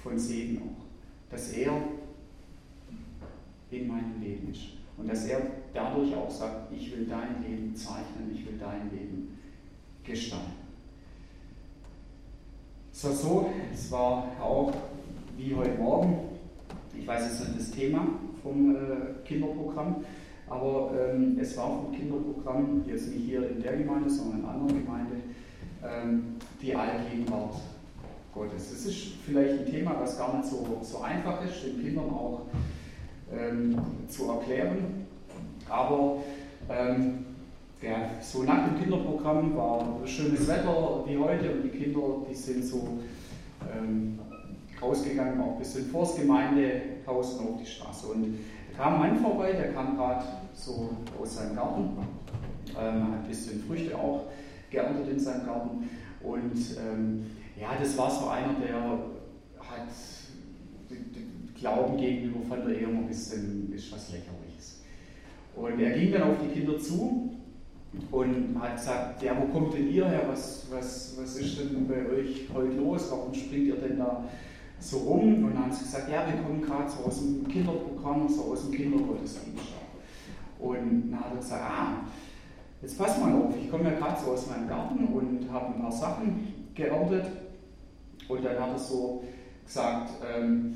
von 0.01 0.18
Segen 0.18 0.62
auch. 0.62 0.86
Dass 1.30 1.51
er 1.51 1.74
in 3.72 3.88
meinem 3.88 4.22
Leben 4.22 4.51
ist. 4.51 4.62
Und 4.98 5.10
dass 5.10 5.25
er 5.25 5.42
dadurch 5.74 6.16
auch 6.16 6.30
sagt, 6.30 6.72
ich 6.74 6.92
will 6.92 7.08
dein 7.08 7.42
Leben 7.42 7.75
zeichnen, 7.75 8.32
ich 8.34 8.46
will 8.46 8.58
dein 8.60 8.92
Leben 8.92 9.38
gestalten. 10.04 10.51
Es 12.94 13.04
war 13.06 13.12
so, 13.13 13.50
es 13.74 13.92
war 13.92 14.28
auch 14.42 14.74
wie 15.38 15.56
heute 15.56 15.78
Morgen, 15.78 16.18
ich 16.98 17.08
weiß 17.08 17.24
jetzt 17.24 17.48
nicht 17.48 17.60
das 17.60 17.72
Thema 17.72 18.06
vom 18.44 18.75
äh, 18.75 18.80
Kinderprogramm, 19.25 20.04
aber 20.50 20.92
ähm, 21.00 21.38
es 21.40 21.56
war 21.58 21.84
vom 21.84 21.96
Kinderprogramm, 21.96 22.84
jetzt 22.88 23.08
nicht 23.08 23.25
hier 23.25 23.50
in 23.50 23.62
der 23.62 23.78
Gemeinde, 23.78 24.10
sondern 24.10 24.40
in 24.40 24.46
einer 24.46 24.54
anderen 24.54 24.84
Gemeinde, 24.84 25.16
ähm, 25.84 26.36
die 26.62 26.75
Allgegenwart 26.75 27.56
Gottes. 28.34 28.70
Das 28.72 28.86
ist 28.86 28.98
vielleicht 29.25 29.60
ein 29.60 29.66
Thema, 29.66 29.96
was 30.00 30.18
gar 30.18 30.38
nicht 30.38 30.50
so, 30.50 30.80
so 30.82 31.00
einfach 31.00 31.44
ist, 31.46 31.63
den 31.63 31.82
Kindern 31.82 32.10
auch 32.10 32.42
ähm, 33.38 33.78
zu 34.08 34.30
erklären. 34.30 35.08
Aber 35.70 36.18
ähm, 36.70 37.26
ja, 37.82 38.12
so 38.22 38.44
nach 38.44 38.68
dem 38.68 38.80
Kinderprogramm 38.80 39.56
war 39.56 39.86
schönes 40.06 40.48
Wetter 40.48 41.04
wie 41.06 41.18
heute 41.18 41.52
und 41.52 41.64
die 41.64 41.70
Kinder, 41.70 42.02
die 42.30 42.36
sind 42.36 42.64
so 42.64 43.00
ähm, 43.76 44.20
rausgegangen, 44.82 45.42
auch 45.42 45.54
ein 45.54 45.60
bisschen 45.60 45.86
vors 45.88 46.16
Gemeindehaus 46.16 47.34
und 47.34 47.50
auf 47.50 47.60
die 47.60 47.66
Straße. 47.66 48.08
Und 48.08 48.38
da 48.72 48.84
kam 48.84 49.02
ein 49.02 49.14
Mann 49.14 49.20
vorbei, 49.20 49.54
der 49.54 49.74
kam 49.74 49.96
gerade 49.96 50.24
so 50.54 50.90
aus 51.22 51.36
seinem 51.36 51.56
Garten, 51.56 51.98
ähm, 52.80 53.04
hat 53.04 53.24
ein 53.24 53.28
bisschen 53.28 53.64
Früchte 53.64 53.98
auch 53.98 54.26
geerntet 54.70 55.10
in 55.10 55.20
seinem 55.20 55.46
Garten. 55.46 55.90
Und 56.24 56.78
ähm, 56.78 57.26
ja, 57.60 57.70
das 57.80 57.98
war 57.98 58.10
so 58.10 58.28
einer, 58.28 58.54
der 58.60 58.82
hat 58.82 59.88
Glauben 61.62 61.96
gegenüber 61.96 62.39
von 62.48 62.62
ein 62.62 63.08
bisschen 63.08 63.72
ist 63.72 63.91
was 63.91 64.12
Lächerliches. 64.12 64.82
Und 65.56 65.80
er 65.80 65.91
ging 65.91 66.12
dann 66.12 66.24
auf 66.24 66.38
die 66.44 66.60
Kinder 66.60 66.80
zu 66.80 67.38
und 68.10 68.60
hat 68.60 68.77
gesagt, 68.77 69.22
ja, 69.22 69.36
wo 69.39 69.46
kommt 69.53 69.75
denn 69.75 69.88
ihr 69.91 70.08
her? 70.08 70.24
Was, 70.27 70.65
was, 70.72 71.15
was 71.20 71.36
ist 71.38 71.60
denn 71.60 71.88
bei 71.88 72.10
euch 72.10 72.48
heute 72.51 72.77
los? 72.77 73.12
Warum 73.12 73.32
springt 73.34 73.68
ihr 73.68 73.75
denn 73.75 74.00
da 74.00 74.24
so 74.80 74.98
rum? 74.98 75.44
Und 75.44 75.53
dann 75.53 75.65
haben 75.65 75.72
sie 75.72 75.84
gesagt, 75.84 76.10
ja, 76.10 76.25
wir 76.25 76.41
kommen 76.41 76.63
gerade 76.63 76.89
so 76.89 77.03
aus 77.03 77.20
dem 77.20 77.48
Kinderprogramm, 77.48 78.27
so 78.27 78.53
aus 78.53 78.63
dem 78.63 78.72
Kindergottesdienst. 78.72 79.65
Und 80.60 81.12
dann 81.12 81.20
hat 81.20 81.32
er 81.32 81.38
gesagt, 81.38 81.62
ah, 81.63 81.94
jetzt 82.82 82.98
pass 82.98 83.20
mal 83.20 83.34
auf, 83.34 83.53
ich 83.56 83.70
komme 83.70 83.84
ja 83.84 84.00
gerade 84.00 84.20
so 84.20 84.32
aus 84.32 84.50
meinem 84.50 84.68
Garten 84.68 85.06
und 85.06 85.51
habe 85.51 85.75
ein 85.75 85.82
paar 85.82 85.91
Sachen 85.91 86.72
geerntet. 86.74 87.25
Und 88.27 88.44
dann 88.44 88.60
hat 88.60 88.72
er 88.72 88.80
so 88.80 89.24
gesagt, 89.63 90.10
ähm, 90.27 90.75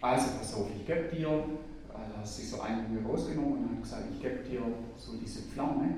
also 0.00 0.26
pass 0.38 0.54
auf, 0.54 0.68
ich 0.76 0.86
gebe 0.86 1.08
dir, 1.14 1.28
also 1.28 2.16
hat 2.16 2.26
sich 2.26 2.48
so 2.48 2.60
einen 2.60 2.94
mir 2.94 3.08
rausgenommen 3.08 3.58
und 3.58 3.70
hat 3.70 3.82
gesagt, 3.82 4.04
ich 4.14 4.22
gebe 4.22 4.38
dir 4.48 4.62
so 4.96 5.12
diese 5.16 5.42
Pflaume, 5.42 5.94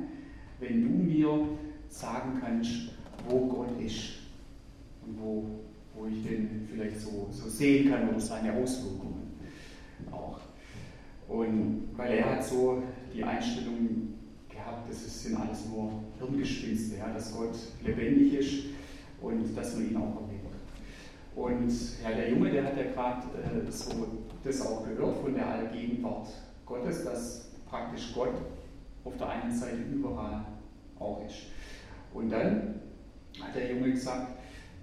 wenn 0.58 0.82
du 0.82 0.88
mir 0.88 1.48
sagen 1.88 2.38
kannst, 2.40 2.92
wo 3.28 3.46
Gott 3.46 3.80
ist 3.80 4.20
und 5.06 5.20
wo, 5.20 5.44
wo 5.94 6.06
ich 6.06 6.22
den 6.22 6.66
vielleicht 6.70 7.00
so, 7.00 7.28
so 7.30 7.48
sehen 7.48 7.90
kann 7.90 8.08
oder 8.08 8.20
seine 8.20 8.52
Auswirkungen 8.54 9.34
auch. 10.10 10.40
Und 11.28 11.90
weil 11.96 12.18
er 12.18 12.36
hat 12.36 12.44
so 12.44 12.82
die 13.14 13.22
Einstellung 13.22 14.14
gehabt, 14.48 14.88
das 14.88 15.22
sind 15.22 15.36
alles 15.36 15.66
nur 15.66 15.92
Hirngespinste, 16.18 16.96
ja, 16.96 17.12
dass 17.12 17.34
Gott 17.34 17.56
lebendig 17.84 18.34
ist 18.34 18.64
und 19.20 19.54
dass 19.56 19.74
man 19.74 19.90
ihn 19.90 19.96
auch. 19.96 20.29
Und 21.40 21.72
ja, 22.02 22.10
der 22.14 22.28
Junge, 22.28 22.50
der 22.50 22.66
hat 22.66 22.76
ja 22.76 22.92
gerade 22.92 23.22
äh, 23.38 23.70
so 23.70 24.06
das 24.44 24.60
auch 24.60 24.86
gehört 24.86 25.16
von 25.16 25.32
der 25.32 25.46
Allgegenwart 25.46 26.28
Gottes, 26.66 27.02
dass 27.04 27.50
praktisch 27.66 28.12
Gott 28.14 28.34
auf 29.04 29.16
der 29.16 29.30
einen 29.30 29.50
Seite 29.50 29.78
überall 29.90 30.44
auch 30.98 31.24
ist. 31.24 31.46
Und 32.12 32.30
dann 32.30 32.74
hat 33.40 33.54
der 33.54 33.72
Junge 33.72 33.92
gesagt, 33.92 34.32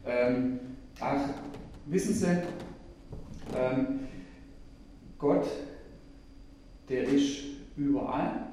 ähm, 0.04 0.60
ach, 1.00 1.30
wissen 1.86 2.16
Sie, 2.16 2.42
ähm, 3.56 4.00
Gott, 5.20 5.46
der 6.90 7.04
ist 7.04 7.44
überall, 7.76 8.48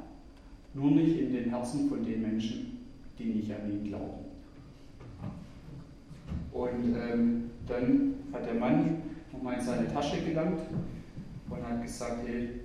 nur 0.74 0.90
nicht 0.90 1.18
in 1.20 1.32
den 1.32 1.48
Herzen 1.48 1.88
von 1.88 2.04
den 2.04 2.20
Menschen, 2.20 2.86
die 3.18 3.24
nicht 3.24 3.50
an 3.50 3.70
ihn 3.70 3.84
glauben. 3.84 4.23
Und 6.54 6.94
ähm, 6.96 7.50
dann 7.66 8.14
hat 8.32 8.46
der 8.46 8.54
Mann 8.54 9.02
nochmal 9.32 9.58
in 9.58 9.60
seine 9.60 9.92
Tasche 9.92 10.22
gelangt 10.22 10.60
und 11.50 11.68
hat 11.68 11.82
gesagt, 11.82 12.20
hey, 12.28 12.60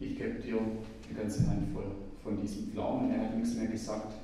ich 0.00 0.18
gebe 0.18 0.40
dir 0.40 0.58
die 1.08 1.14
ganze 1.14 1.48
Handvoll 1.48 1.92
von 2.20 2.40
diesem 2.40 2.72
Pflaumen. 2.72 3.12
Er 3.12 3.22
hat 3.22 3.36
nichts 3.36 3.54
mehr 3.54 3.68
gesagt 3.68 4.14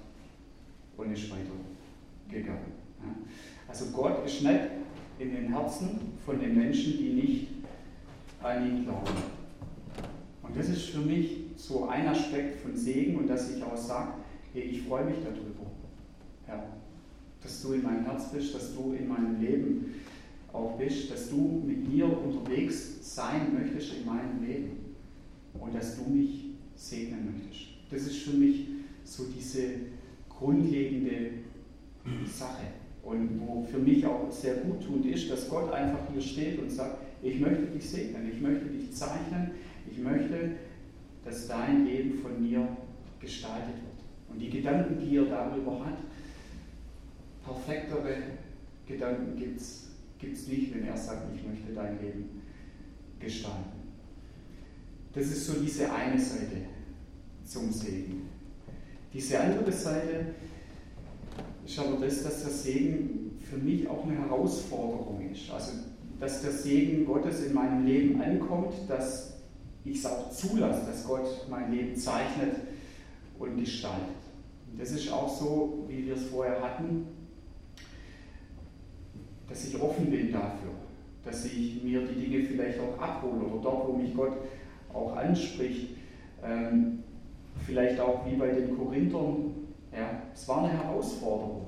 und 0.96 1.12
ist 1.12 1.30
weitergegangen. 1.30 2.72
Ja. 3.00 3.14
Also 3.68 3.86
Gott 3.92 4.26
ist 4.26 4.42
nicht 4.42 4.60
in 5.20 5.32
den 5.32 5.52
Herzen 5.52 6.00
von 6.26 6.40
den 6.40 6.56
Menschen, 6.56 6.98
die 6.98 7.12
nicht 7.12 7.48
an 8.42 8.66
ihn 8.66 8.84
glauben. 8.84 9.22
Und 10.42 10.56
das 10.56 10.68
ist 10.68 10.90
für 10.90 10.98
mich 10.98 11.44
so 11.56 11.86
ein 11.86 12.08
Aspekt 12.08 12.60
von 12.60 12.76
Segen 12.76 13.18
und 13.18 13.28
dass 13.28 13.54
ich 13.54 13.62
auch 13.62 13.76
sage, 13.76 14.14
hey, 14.52 14.62
ich 14.62 14.82
freue 14.82 15.04
mich 15.04 15.18
darüber. 15.22 15.70
Ja 16.48 16.64
dass 17.44 17.62
du 17.62 17.74
in 17.74 17.82
meinem 17.82 18.04
Herz 18.04 18.32
bist, 18.32 18.54
dass 18.54 18.74
du 18.74 18.94
in 18.94 19.06
meinem 19.06 19.40
Leben 19.40 19.94
auch 20.52 20.78
bist, 20.78 21.10
dass 21.10 21.28
du 21.28 21.62
mit 21.64 21.88
mir 21.88 22.06
unterwegs 22.06 23.14
sein 23.14 23.54
möchtest 23.54 23.94
in 23.98 24.06
meinem 24.06 24.44
Leben 24.44 24.70
und 25.60 25.74
dass 25.74 25.96
du 25.96 26.10
mich 26.10 26.46
segnen 26.74 27.34
möchtest. 27.34 27.68
Das 27.90 28.02
ist 28.02 28.22
für 28.22 28.36
mich 28.36 28.66
so 29.04 29.24
diese 29.24 29.62
grundlegende 30.28 31.30
Sache 32.26 32.64
und 33.02 33.40
wo 33.40 33.62
für 33.62 33.78
mich 33.78 34.04
auch 34.06 34.30
sehr 34.32 34.56
gut 34.56 34.82
tut 34.84 35.04
ist, 35.06 35.30
dass 35.30 35.48
Gott 35.48 35.72
einfach 35.72 36.00
hier 36.10 36.22
steht 36.22 36.58
und 36.58 36.70
sagt, 36.70 36.98
ich 37.22 37.38
möchte 37.40 37.66
dich 37.66 37.88
segnen, 37.88 38.30
ich 38.32 38.40
möchte 38.40 38.66
dich 38.66 38.90
zeichnen, 38.92 39.50
ich 39.90 39.98
möchte, 39.98 40.52
dass 41.24 41.46
dein 41.46 41.86
Leben 41.86 42.18
von 42.18 42.42
mir 42.42 42.66
gestaltet 43.20 43.74
wird. 43.74 43.94
Und 44.30 44.38
die 44.40 44.50
Gedanken, 44.50 44.98
die 44.98 45.16
er 45.16 45.26
darüber 45.26 45.84
hat, 45.84 45.98
perfektere 47.44 48.16
Gedanken 48.86 49.36
gibt 49.36 49.60
es 49.60 50.48
nicht, 50.48 50.74
wenn 50.74 50.86
er 50.86 50.96
sagt, 50.96 51.34
ich 51.34 51.46
möchte 51.46 51.72
dein 51.74 52.00
Leben 52.00 52.42
gestalten. 53.20 53.84
Das 55.12 55.26
ist 55.26 55.46
so 55.46 55.54
diese 55.54 55.92
eine 55.92 56.18
Seite 56.18 56.56
zum 57.44 57.70
Segen. 57.70 58.28
Diese 59.12 59.40
andere 59.40 59.70
Seite 59.70 60.34
ist 61.64 61.78
aber 61.78 62.04
das, 62.04 62.22
dass 62.22 62.42
der 62.42 62.50
Segen 62.50 63.38
für 63.48 63.56
mich 63.58 63.86
auch 63.88 64.04
eine 64.04 64.18
Herausforderung 64.18 65.30
ist. 65.30 65.50
Also, 65.50 65.72
dass 66.18 66.42
der 66.42 66.52
Segen 66.52 67.04
Gottes 67.04 67.44
in 67.44 67.54
meinem 67.54 67.86
Leben 67.86 68.20
ankommt, 68.20 68.72
dass 68.88 69.34
ich 69.84 69.98
es 69.98 70.06
auch 70.06 70.30
zulasse, 70.30 70.86
dass 70.86 71.04
Gott 71.04 71.46
mein 71.48 71.70
Leben 71.70 71.94
zeichnet 71.94 72.56
und 73.38 73.56
gestaltet. 73.58 74.16
Das 74.76 74.90
ist 74.90 75.12
auch 75.12 75.28
so, 75.28 75.84
wie 75.88 76.06
wir 76.06 76.14
es 76.14 76.24
vorher 76.24 76.60
hatten, 76.60 77.06
dass 79.54 79.68
ich 79.68 79.80
offen 79.80 80.10
bin 80.10 80.32
dafür, 80.32 80.72
dass 81.24 81.44
ich 81.44 81.80
mir 81.80 82.00
die 82.00 82.26
Dinge 82.26 82.44
vielleicht 82.44 82.76
auch 82.80 83.00
abhole 83.00 83.44
oder 83.44 83.62
dort, 83.62 83.88
wo 83.88 83.92
mich 83.92 84.12
Gott 84.12 84.32
auch 84.92 85.14
anspricht, 85.14 85.90
ähm, 86.42 87.04
vielleicht 87.64 88.00
auch 88.00 88.26
wie 88.26 88.34
bei 88.34 88.48
den 88.48 88.76
Korinthern, 88.76 89.52
ja, 89.92 90.22
es 90.34 90.48
war 90.48 90.64
eine 90.64 90.72
Herausforderung 90.72 91.66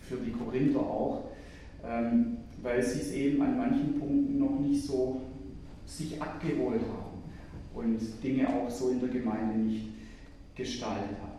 für 0.00 0.16
die 0.16 0.32
Korinther 0.32 0.80
auch, 0.80 1.28
ähm, 1.88 2.38
weil 2.60 2.82
sie 2.82 3.02
es 3.02 3.12
eben 3.12 3.40
an 3.40 3.56
manchen 3.56 4.00
Punkten 4.00 4.40
noch 4.40 4.58
nicht 4.58 4.84
so 4.84 5.20
sich 5.86 6.20
abgeholt 6.20 6.82
haben 6.82 7.22
und 7.72 8.00
Dinge 8.20 8.48
auch 8.48 8.68
so 8.68 8.90
in 8.90 8.98
der 8.98 9.10
Gemeinde 9.10 9.56
nicht 9.58 9.90
gestaltet 10.56 11.16
haben. 11.22 11.38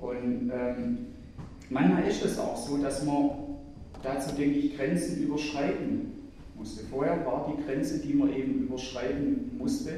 Und 0.00 0.50
ähm, 0.52 0.98
manchmal 1.68 2.02
ist 2.08 2.24
es 2.24 2.36
auch 2.36 2.56
so, 2.56 2.78
dass 2.78 3.04
man 3.04 3.49
dazu 4.02 4.34
denke 4.34 4.58
ich, 4.58 4.76
Grenzen 4.76 5.22
überschreiten 5.22 6.12
musste. 6.56 6.84
Vorher 6.84 7.24
war 7.24 7.54
die 7.54 7.62
Grenze, 7.64 7.98
die 7.98 8.14
man 8.14 8.34
eben 8.34 8.66
überschreiten 8.66 9.56
musste, 9.58 9.90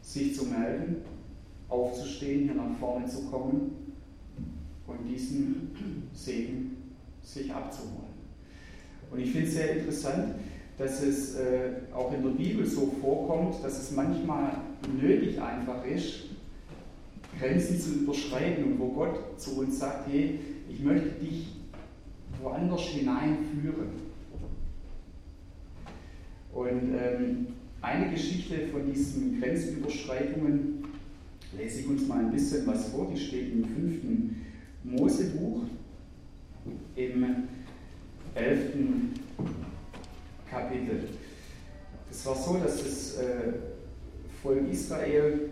sich 0.00 0.34
zu 0.36 0.46
melden, 0.46 0.96
aufzustehen, 1.68 2.44
hier 2.44 2.54
nach 2.54 2.78
vorne 2.78 3.06
zu 3.06 3.22
kommen 3.30 3.92
und 4.86 5.08
diesen 5.08 6.10
Segen 6.12 6.76
sich 7.22 7.52
abzuholen. 7.52 8.12
Und 9.10 9.20
ich 9.20 9.30
finde 9.30 9.46
es 9.46 9.54
sehr 9.54 9.76
interessant, 9.76 10.34
dass 10.78 11.02
es 11.02 11.36
äh, 11.36 11.70
auch 11.94 12.12
in 12.12 12.22
der 12.22 12.30
Bibel 12.30 12.66
so 12.66 12.92
vorkommt, 13.00 13.62
dass 13.62 13.78
es 13.78 13.92
manchmal 13.92 14.52
nötig 15.00 15.40
einfach 15.40 15.84
ist, 15.84 16.24
Grenzen 17.38 17.78
zu 17.78 17.90
überschreiten 18.00 18.64
und 18.64 18.78
wo 18.78 18.88
Gott 18.88 19.40
zu 19.40 19.60
uns 19.60 19.78
sagt, 19.78 20.08
hey, 20.10 20.38
ich 20.68 20.80
möchte 20.80 21.10
dich 21.20 21.46
woanders 22.42 22.82
hineinführen. 22.82 24.12
Und 26.52 26.94
ähm, 26.94 27.46
eine 27.80 28.10
Geschichte 28.10 28.68
von 28.68 28.84
diesen 28.86 29.40
Grenzüberschreitungen 29.40 30.84
lese 31.56 31.80
ich 31.80 31.88
uns 31.88 32.06
mal 32.06 32.18
ein 32.18 32.30
bisschen 32.30 32.66
was 32.66 32.88
vor. 32.88 33.10
Die 33.12 33.18
steht 33.18 33.52
im 33.52 33.64
fünften 33.64 34.46
Mosebuch, 34.84 35.62
im 36.96 37.24
elften 38.34 39.14
Kapitel. 40.50 41.08
Es 42.10 42.26
war 42.26 42.36
so, 42.36 42.58
dass 42.58 42.82
das 42.82 43.16
äh, 43.16 43.52
Volk 44.42 44.70
Israel 44.70 45.50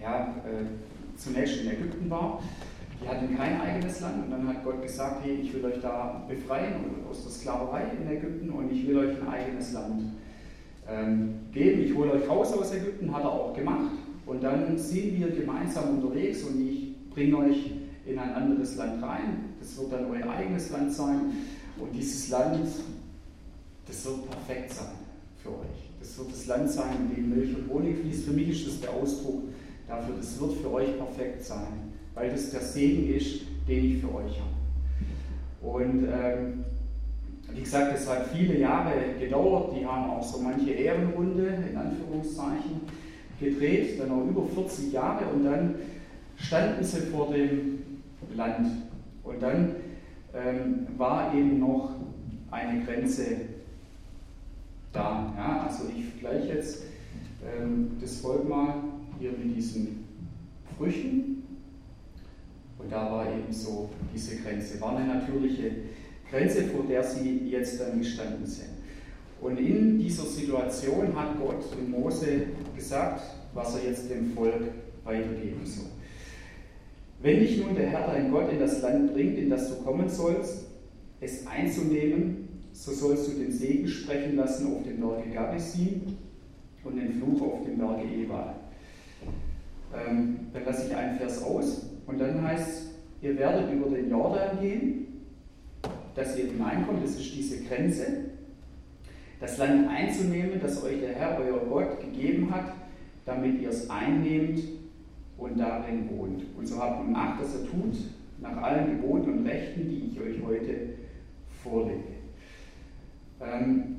ja, 0.00 0.36
äh, 0.46 1.18
zunächst 1.18 1.60
in 1.60 1.70
Ägypten 1.70 2.08
war 2.08 2.42
die 3.02 3.08
hatten 3.08 3.36
kein 3.36 3.60
eigenes 3.60 4.00
Land 4.00 4.24
und 4.24 4.30
dann 4.30 4.46
hat 4.48 4.64
Gott 4.64 4.82
gesagt, 4.82 5.24
hey, 5.24 5.34
ich 5.42 5.52
will 5.52 5.64
euch 5.64 5.80
da 5.80 6.24
befreien 6.28 6.74
aus 7.10 7.22
der 7.24 7.32
Sklaverei 7.32 7.84
in 8.00 8.10
Ägypten 8.10 8.50
und 8.50 8.70
ich 8.70 8.86
will 8.86 8.98
euch 8.98 9.20
ein 9.20 9.28
eigenes 9.28 9.72
Land 9.72 10.02
ähm, 10.88 11.34
geben. 11.52 11.82
Ich 11.82 11.94
hole 11.94 12.12
euch 12.12 12.28
raus 12.28 12.52
aus 12.52 12.72
Ägypten, 12.72 13.14
hat 13.14 13.24
er 13.24 13.32
auch 13.32 13.54
gemacht. 13.54 13.90
Und 14.26 14.42
dann 14.42 14.78
sind 14.78 15.18
wir 15.18 15.30
gemeinsam 15.30 15.98
unterwegs 15.98 16.42
und 16.44 16.60
ich 16.60 16.94
bringe 17.10 17.38
euch 17.38 17.72
in 18.06 18.18
ein 18.18 18.34
anderes 18.34 18.76
Land 18.76 19.02
rein. 19.02 19.54
Das 19.58 19.76
wird 19.78 19.92
dann 19.92 20.06
euer 20.10 20.30
eigenes 20.30 20.70
Land 20.70 20.92
sein. 20.92 21.32
Und 21.78 21.92
dieses 21.92 22.28
Land, 22.28 22.66
das 23.86 24.04
wird 24.06 24.30
perfekt 24.30 24.72
sein 24.72 24.94
für 25.42 25.50
euch. 25.50 25.90
Das 25.98 26.18
wird 26.18 26.32
das 26.32 26.46
Land 26.46 26.70
sein, 26.70 27.10
in 27.10 27.16
dem 27.16 27.30
Milch 27.30 27.54
und 27.56 27.68
Honig 27.68 27.98
fließt. 27.98 28.24
Für 28.24 28.32
mich 28.32 28.50
ist 28.50 28.68
das 28.68 28.80
der 28.80 28.90
Ausdruck 28.90 29.42
dafür, 29.88 30.14
das 30.16 30.40
wird 30.40 30.52
für 30.54 30.72
euch 30.72 30.96
perfekt 30.98 31.44
sein, 31.44 31.81
weil 32.14 32.30
das 32.30 32.50
der 32.50 32.60
Segen 32.60 33.14
ist, 33.14 33.42
den 33.68 33.84
ich 33.84 34.00
für 34.00 34.14
euch 34.14 34.40
habe. 34.40 35.72
Und 35.72 36.04
ähm, 36.04 36.64
wie 37.54 37.60
gesagt, 37.60 37.94
es 37.94 38.08
hat 38.08 38.28
viele 38.28 38.58
Jahre 38.58 38.92
gedauert. 39.18 39.74
Die 39.76 39.86
haben 39.86 40.10
auch 40.10 40.22
so 40.22 40.40
manche 40.40 40.70
Ehrenrunde, 40.70 41.48
in 41.70 41.76
Anführungszeichen, 41.76 42.80
gedreht, 43.38 44.00
dann 44.00 44.10
auch 44.10 44.26
über 44.26 44.46
40 44.46 44.92
Jahre 44.92 45.26
und 45.26 45.44
dann 45.44 45.74
standen 46.36 46.84
sie 46.84 47.00
vor 47.02 47.32
dem 47.32 47.82
Land. 48.34 48.68
Und 49.24 49.42
dann 49.42 49.76
ähm, 50.34 50.86
war 50.96 51.34
eben 51.34 51.60
noch 51.60 51.94
eine 52.50 52.84
Grenze 52.84 53.24
da. 54.92 55.32
Ja? 55.36 55.66
Also 55.68 55.84
ich 55.96 56.04
vergleiche 56.06 56.54
jetzt 56.54 56.84
ähm, 57.44 57.92
das 58.00 58.20
Volk 58.20 58.48
mal 58.48 58.74
hier 59.18 59.32
mit 59.32 59.56
diesen 59.56 60.04
Früchten. 60.76 61.41
Und 62.82 62.90
da 62.90 63.10
war 63.10 63.26
eben 63.26 63.52
so 63.52 63.90
diese 64.14 64.36
Grenze, 64.36 64.80
war 64.80 64.96
eine 64.96 65.14
natürliche 65.14 65.70
Grenze, 66.30 66.64
vor 66.64 66.84
der 66.88 67.04
sie 67.04 67.48
jetzt 67.48 67.80
dann 67.80 67.98
gestanden 67.98 68.46
sind. 68.46 68.70
Und 69.40 69.58
in 69.58 69.98
dieser 69.98 70.24
Situation 70.24 71.14
hat 71.16 71.38
Gott 71.38 71.64
und 71.76 71.90
Mose 71.90 72.46
gesagt, 72.76 73.22
was 73.54 73.76
er 73.76 73.90
jetzt 73.90 74.10
dem 74.10 74.32
Volk 74.32 74.62
weitergeben 75.04 75.60
soll. 75.64 75.90
Wenn 77.20 77.40
dich 77.40 77.58
nun 77.58 77.74
der 77.74 77.88
Herr 77.88 78.06
dein 78.06 78.30
Gott 78.30 78.50
in 78.50 78.58
das 78.58 78.82
Land 78.82 79.12
bringt, 79.12 79.38
in 79.38 79.50
das 79.50 79.68
du 79.68 79.82
kommen 79.82 80.08
sollst, 80.08 80.64
es 81.20 81.46
einzunehmen, 81.46 82.48
so 82.72 82.92
sollst 82.92 83.28
du 83.28 83.32
den 83.32 83.52
Segen 83.52 83.86
sprechen 83.86 84.36
lassen 84.36 84.74
auf 84.74 84.82
dem 84.82 85.00
Berge 85.00 85.30
Garizim 85.32 86.16
und 86.82 86.96
den 86.96 87.12
Fluch 87.12 87.42
auf 87.42 87.64
dem 87.64 87.78
Berge 87.78 88.04
Ebal. 88.04 88.54
Ähm, 89.94 90.38
dann 90.52 90.64
lasse 90.64 90.88
ich 90.88 90.96
einen 90.96 91.18
Vers 91.18 91.42
aus 91.42 91.91
und 92.06 92.18
dann 92.18 92.42
heißt 92.42 92.68
es, 92.68 92.90
ihr 93.22 93.38
werdet 93.38 93.72
über 93.72 93.88
den 93.88 94.10
Jordan 94.10 94.60
gehen, 94.60 95.06
dass 96.14 96.36
ihr 96.36 96.46
hineinkommt, 96.46 97.02
das 97.02 97.12
ist 97.12 97.34
diese 97.34 97.64
Grenze, 97.64 98.06
das 99.40 99.58
Land 99.58 99.88
einzunehmen, 99.88 100.60
das 100.60 100.82
euch 100.84 101.00
der 101.00 101.14
Herr, 101.14 101.38
euer 101.40 101.60
Gott, 101.66 102.00
gegeben 102.00 102.50
hat, 102.54 102.74
damit 103.24 103.60
ihr 103.60 103.70
es 103.70 103.88
einnehmt 103.88 104.60
und 105.38 105.58
darin 105.58 106.08
wohnt. 106.10 106.44
Und 106.56 106.66
so 106.66 106.78
habt 106.78 107.04
nun 107.04 107.16
Acht, 107.16 107.40
dass 107.40 107.54
er 107.54 107.66
tut, 107.66 107.96
nach 108.40 108.56
allen 108.62 109.00
Geboten 109.00 109.38
und 109.38 109.46
Rechten, 109.46 109.88
die 109.88 110.10
ich 110.10 110.20
euch 110.20 110.44
heute 110.44 110.74
vorlege. 111.62 112.02
Ähm, 113.40 113.96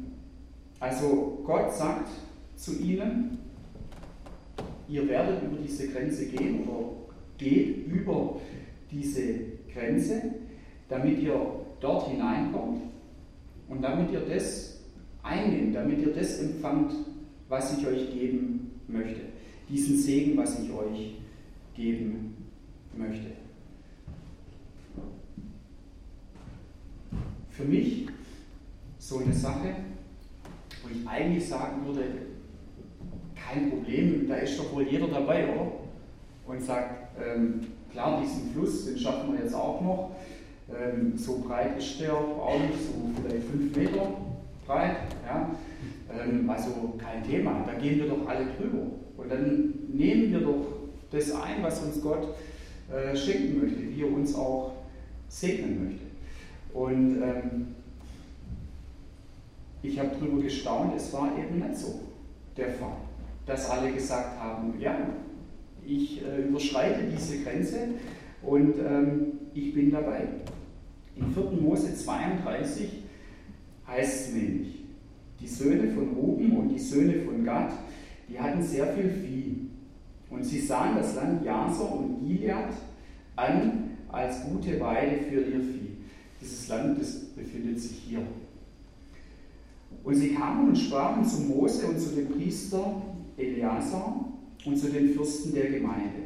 also 0.80 1.42
Gott 1.46 1.74
sagt 1.74 2.10
zu 2.56 2.78
ihnen, 2.80 3.38
ihr 4.88 5.08
werdet 5.08 5.44
über 5.44 5.58
diese 5.62 5.90
Grenze 5.90 6.26
gehen 6.28 6.68
oder 6.68 7.03
geht 7.38 7.88
über 7.88 8.40
diese 8.92 9.22
Grenze, 9.74 10.22
damit 10.90 11.20
ihr 11.20 11.40
dort 11.80 12.10
hineinkommt 12.10 12.82
und 13.68 13.82
damit 13.82 14.12
ihr 14.12 14.22
das 14.22 14.80
einnehmt, 15.24 15.76
damit 15.76 16.00
ihr 16.00 16.14
das 16.14 16.40
empfangt, 16.40 16.94
was 17.50 17.78
ich 17.78 17.88
euch 17.88 18.12
geben 18.14 18.80
möchte. 18.88 19.22
Diesen 19.70 19.98
Segen, 19.98 20.38
was 20.38 20.60
ich 20.60 20.72
euch 20.72 21.16
geben 21.76 22.36
möchte. 22.96 23.28
Für 27.50 27.66
mich 27.66 28.08
so 28.98 29.20
eine 29.20 29.34
Sache, 29.34 29.76
wo 30.82 30.90
ich 30.90 31.08
eigentlich 31.08 31.48
sagen 31.48 31.86
würde, 31.86 32.04
kein 33.36 33.70
Problem, 33.70 34.28
da 34.28 34.36
ist 34.36 34.58
doch 34.58 34.74
wohl 34.74 34.88
jeder 34.88 35.08
dabei, 35.08 35.54
oder? 35.54 35.72
Und 36.48 36.62
sagt, 36.62 37.03
ähm, 37.22 37.62
klar, 37.92 38.22
diesen 38.22 38.52
Fluss, 38.54 38.86
den 38.86 38.98
schaffen 38.98 39.34
wir 39.34 39.44
jetzt 39.44 39.56
auch 39.56 39.82
noch. 39.82 40.16
Ähm, 40.70 41.18
so 41.18 41.40
breit 41.40 41.78
ist 41.78 42.00
der 42.00 42.14
auch 42.14 42.60
nicht, 42.60 42.74
so 42.74 43.22
vielleicht 43.22 43.48
fünf 43.48 43.76
Meter 43.76 44.08
breit. 44.66 44.98
Ja? 45.26 45.52
Ähm, 46.12 46.50
also 46.50 46.94
kein 46.98 47.24
Thema, 47.24 47.64
da 47.66 47.74
gehen 47.74 48.00
wir 48.00 48.08
doch 48.08 48.28
alle 48.28 48.46
drüber. 48.58 48.88
Und 49.18 49.32
dann 49.32 49.74
nehmen 49.94 50.32
wir 50.32 50.40
doch 50.40 50.66
das 51.12 51.32
ein, 51.32 51.62
was 51.62 51.84
uns 51.84 52.02
Gott 52.02 52.28
äh, 52.92 53.16
schenken 53.16 53.62
möchte, 53.62 53.82
wie 53.82 54.02
er 54.02 54.12
uns 54.12 54.34
auch 54.36 54.74
segnen 55.28 55.86
möchte. 55.86 56.06
Und 56.74 57.22
ähm, 57.22 57.68
ich 59.84 60.00
habe 60.00 60.10
darüber 60.20 60.42
gestaunt, 60.42 60.94
es 60.96 61.14
war 61.14 61.38
eben 61.38 61.60
nicht 61.60 61.78
so 61.78 62.00
der 62.58 62.70
Fall, 62.70 62.98
dass 63.46 63.70
alle 63.70 63.92
gesagt 63.92 64.40
haben, 64.40 64.74
ja, 64.80 64.98
ich 65.88 66.22
äh, 66.24 66.48
überschreite 66.48 67.02
diese 67.12 67.44
Grenze 67.44 67.90
und 68.42 68.76
ähm, 68.78 69.40
ich 69.54 69.74
bin 69.74 69.92
dabei. 69.92 70.28
In 71.16 71.34
4. 71.34 71.44
Mose 71.62 71.94
32 71.96 72.90
heißt 73.88 74.28
es 74.28 74.34
nämlich, 74.34 74.84
die 75.40 75.48
Söhne 75.48 75.92
von 75.92 76.14
Ruben 76.14 76.58
und 76.58 76.70
die 76.70 76.80
Söhne 76.80 77.22
von 77.22 77.44
Gad, 77.44 77.72
die 78.30 78.40
hatten 78.40 78.64
sehr 78.64 78.88
viel 78.94 79.10
Vieh 79.10 79.70
und 80.30 80.44
sie 80.44 80.60
sahen 80.60 80.96
das 80.98 81.16
Land 81.16 81.46
Jasor 81.46 82.00
und 82.00 82.26
Gilead 82.26 82.74
an 83.36 83.92
als 84.10 84.44
gute 84.46 84.80
Weide 84.80 85.18
für 85.30 85.42
ihr 85.42 85.60
Vieh. 85.60 85.98
Dieses 86.42 86.68
Land, 86.68 87.00
das 87.00 87.20
befindet 87.36 87.80
sich 87.80 87.98
hier. 88.08 88.22
Und 90.04 90.16
sie 90.16 90.34
kamen 90.34 90.70
und 90.70 90.76
sprachen 90.76 91.24
zu 91.24 91.42
Mose 91.42 91.88
und 91.88 92.00
zu 92.00 92.10
dem 92.16 92.30
Priester 92.30 93.02
Eleazar 93.38 94.33
und 94.66 94.78
zu 94.78 94.90
den 94.90 95.10
Fürsten 95.10 95.54
der 95.54 95.70
Gemeinde. 95.72 96.24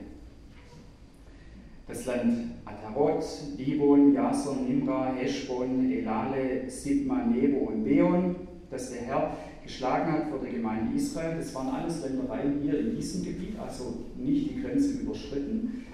Das 1.87 2.05
Land 2.05 2.51
Atarot, 2.65 3.23
Dibon, 3.57 4.13
Jason, 4.13 4.67
Nimra, 4.67 5.13
Heschbon, 5.13 5.89
Elale, 5.91 6.69
Sidma, 6.69 7.23
Nebo 7.25 7.67
und 7.67 7.83
Beon, 7.83 8.35
das 8.69 8.91
der 8.91 9.01
Herr 9.03 9.37
geschlagen 9.63 10.11
hat 10.11 10.29
vor 10.29 10.39
der 10.39 10.51
Gemeinde 10.51 10.95
Israel. 10.95 11.37
Das 11.37 11.53
waren 11.55 11.69
alles 11.69 12.03
Ländereien 12.03 12.59
hier 12.61 12.79
in 12.79 12.95
diesem 12.95 13.23
Gebiet, 13.23 13.57
also 13.59 14.05
nicht 14.17 14.49
die 14.49 14.61
Grenze 14.61 14.99
überschritten. 14.99 15.85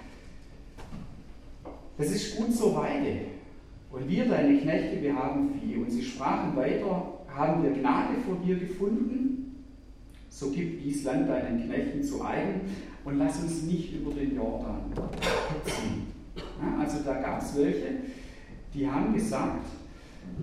Das 1.96 2.10
ist 2.10 2.36
gut 2.36 2.52
so 2.52 2.74
Weide. 2.74 3.20
Und 3.90 4.08
wir, 4.08 4.24
deine 4.26 4.58
Knechte, 4.58 5.00
wir 5.00 5.14
haben 5.14 5.54
Vieh. 5.60 5.76
Und 5.76 5.90
sie 5.90 6.02
sprachen 6.02 6.56
weiter, 6.56 7.20
haben 7.28 7.62
wir 7.62 7.70
Gnade 7.70 8.14
vor 8.26 8.36
dir 8.44 8.56
gefunden? 8.56 9.43
So 10.34 10.50
gib 10.50 10.82
dies 10.82 11.04
Land 11.04 11.28
deinen 11.28 11.64
Knechten 11.64 12.02
zu 12.02 12.24
eigen 12.24 12.62
und 13.04 13.18
lass 13.18 13.40
uns 13.40 13.62
nicht 13.62 13.94
über 13.94 14.10
den 14.10 14.34
Jordan 14.34 14.80
ziehen. 15.64 16.08
Ja, 16.36 16.76
also 16.80 17.04
da 17.04 17.20
gab 17.20 17.40
es 17.40 17.56
welche, 17.56 17.86
die 18.74 18.90
haben 18.90 19.14
gesagt, 19.14 19.64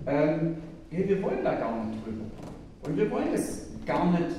ähm, 0.06 0.56
hey, 0.88 1.06
wir 1.06 1.22
wollen 1.22 1.44
da 1.44 1.56
gar 1.56 1.84
nicht 1.84 2.06
drüber. 2.06 2.24
Und 2.86 2.96
wir 2.96 3.10
wollen 3.10 3.34
es 3.34 3.66
gar 3.84 4.10
nicht 4.12 4.34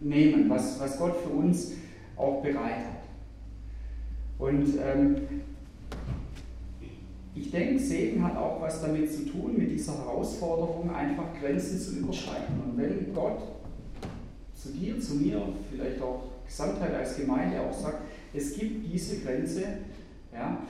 nehmen, 0.00 0.48
was, 0.48 0.78
was 0.78 0.96
Gott 1.00 1.16
für 1.16 1.30
uns 1.30 1.72
auch 2.16 2.40
bereit 2.40 2.76
hat. 2.76 3.02
Und 4.38 4.68
ähm, 4.80 5.16
ich 7.34 7.50
denke, 7.50 7.80
Segen 7.80 8.22
hat 8.22 8.36
auch 8.36 8.60
was 8.60 8.80
damit 8.82 9.12
zu 9.12 9.26
tun, 9.26 9.56
mit 9.58 9.72
dieser 9.72 9.98
Herausforderung, 9.98 10.94
einfach 10.94 11.26
Grenzen 11.40 11.80
zu 11.80 11.96
überschreiten. 11.96 12.54
Und 12.64 12.78
wenn 12.78 13.12
Gott 13.12 13.57
zu 14.58 14.70
dir, 14.70 14.98
zu 15.00 15.14
mir, 15.14 15.40
vielleicht 15.70 16.02
auch 16.02 16.24
Gesamtheit 16.46 16.94
als 16.94 17.16
Gemeinde 17.16 17.60
auch 17.60 17.72
sagt, 17.72 18.02
es 18.34 18.58
gibt 18.58 18.92
diese 18.92 19.20
Grenze, 19.20 19.62
ja, 20.32 20.66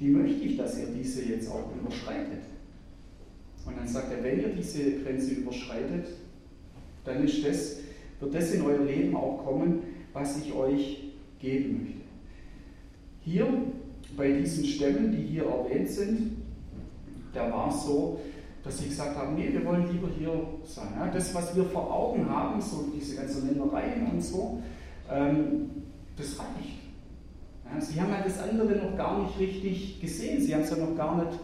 die 0.00 0.08
möchte 0.08 0.44
ich, 0.44 0.56
dass 0.56 0.78
ihr 0.78 0.86
diese 0.86 1.24
jetzt 1.24 1.50
auch 1.50 1.70
überschreitet. 1.76 2.42
Und 3.66 3.76
dann 3.76 3.86
sagt 3.86 4.12
er, 4.12 4.22
wenn 4.24 4.40
ihr 4.40 4.48
diese 4.48 5.02
Grenze 5.02 5.34
überschreitet, 5.34 6.06
dann 7.04 7.24
ist 7.24 7.44
das, 7.44 7.76
wird 8.20 8.34
das 8.34 8.52
in 8.52 8.62
euer 8.62 8.84
Leben 8.84 9.14
auch 9.14 9.44
kommen, 9.44 9.82
was 10.12 10.38
ich 10.38 10.52
euch 10.52 11.04
geben 11.38 11.82
möchte. 11.82 11.98
Hier 13.24 13.46
bei 14.16 14.32
diesen 14.32 14.64
Stämmen, 14.64 15.12
die 15.12 15.22
hier 15.22 15.44
erwähnt 15.44 15.88
sind, 15.88 16.36
da 17.34 17.52
war 17.52 17.68
es 17.68 17.84
so, 17.84 18.20
dass 18.68 18.80
sie 18.80 18.88
gesagt 18.88 19.16
haben, 19.16 19.34
nee, 19.34 19.48
wir 19.50 19.64
wollen 19.64 19.90
lieber 19.90 20.08
hier 20.08 20.30
sein. 20.62 20.88
Ja, 20.94 21.06
das, 21.06 21.34
was 21.34 21.56
wir 21.56 21.64
vor 21.64 21.90
Augen 21.90 22.28
haben, 22.28 22.60
so 22.60 22.92
diese 22.94 23.16
ganzen 23.16 23.48
Ländereien 23.48 24.06
und 24.12 24.20
so, 24.20 24.62
ähm, 25.10 25.70
das 26.14 26.38
reicht. 26.38 26.76
Ja, 27.64 27.80
sie 27.80 27.98
haben 27.98 28.10
ja 28.10 28.20
das 28.22 28.38
andere 28.42 28.76
noch 28.76 28.94
gar 28.94 29.22
nicht 29.22 29.38
richtig 29.38 30.02
gesehen, 30.02 30.42
sie 30.42 30.54
haben 30.54 30.64
es 30.64 30.70
ja 30.70 30.76
noch 30.76 30.94
gar 30.94 31.16
nicht 31.16 31.38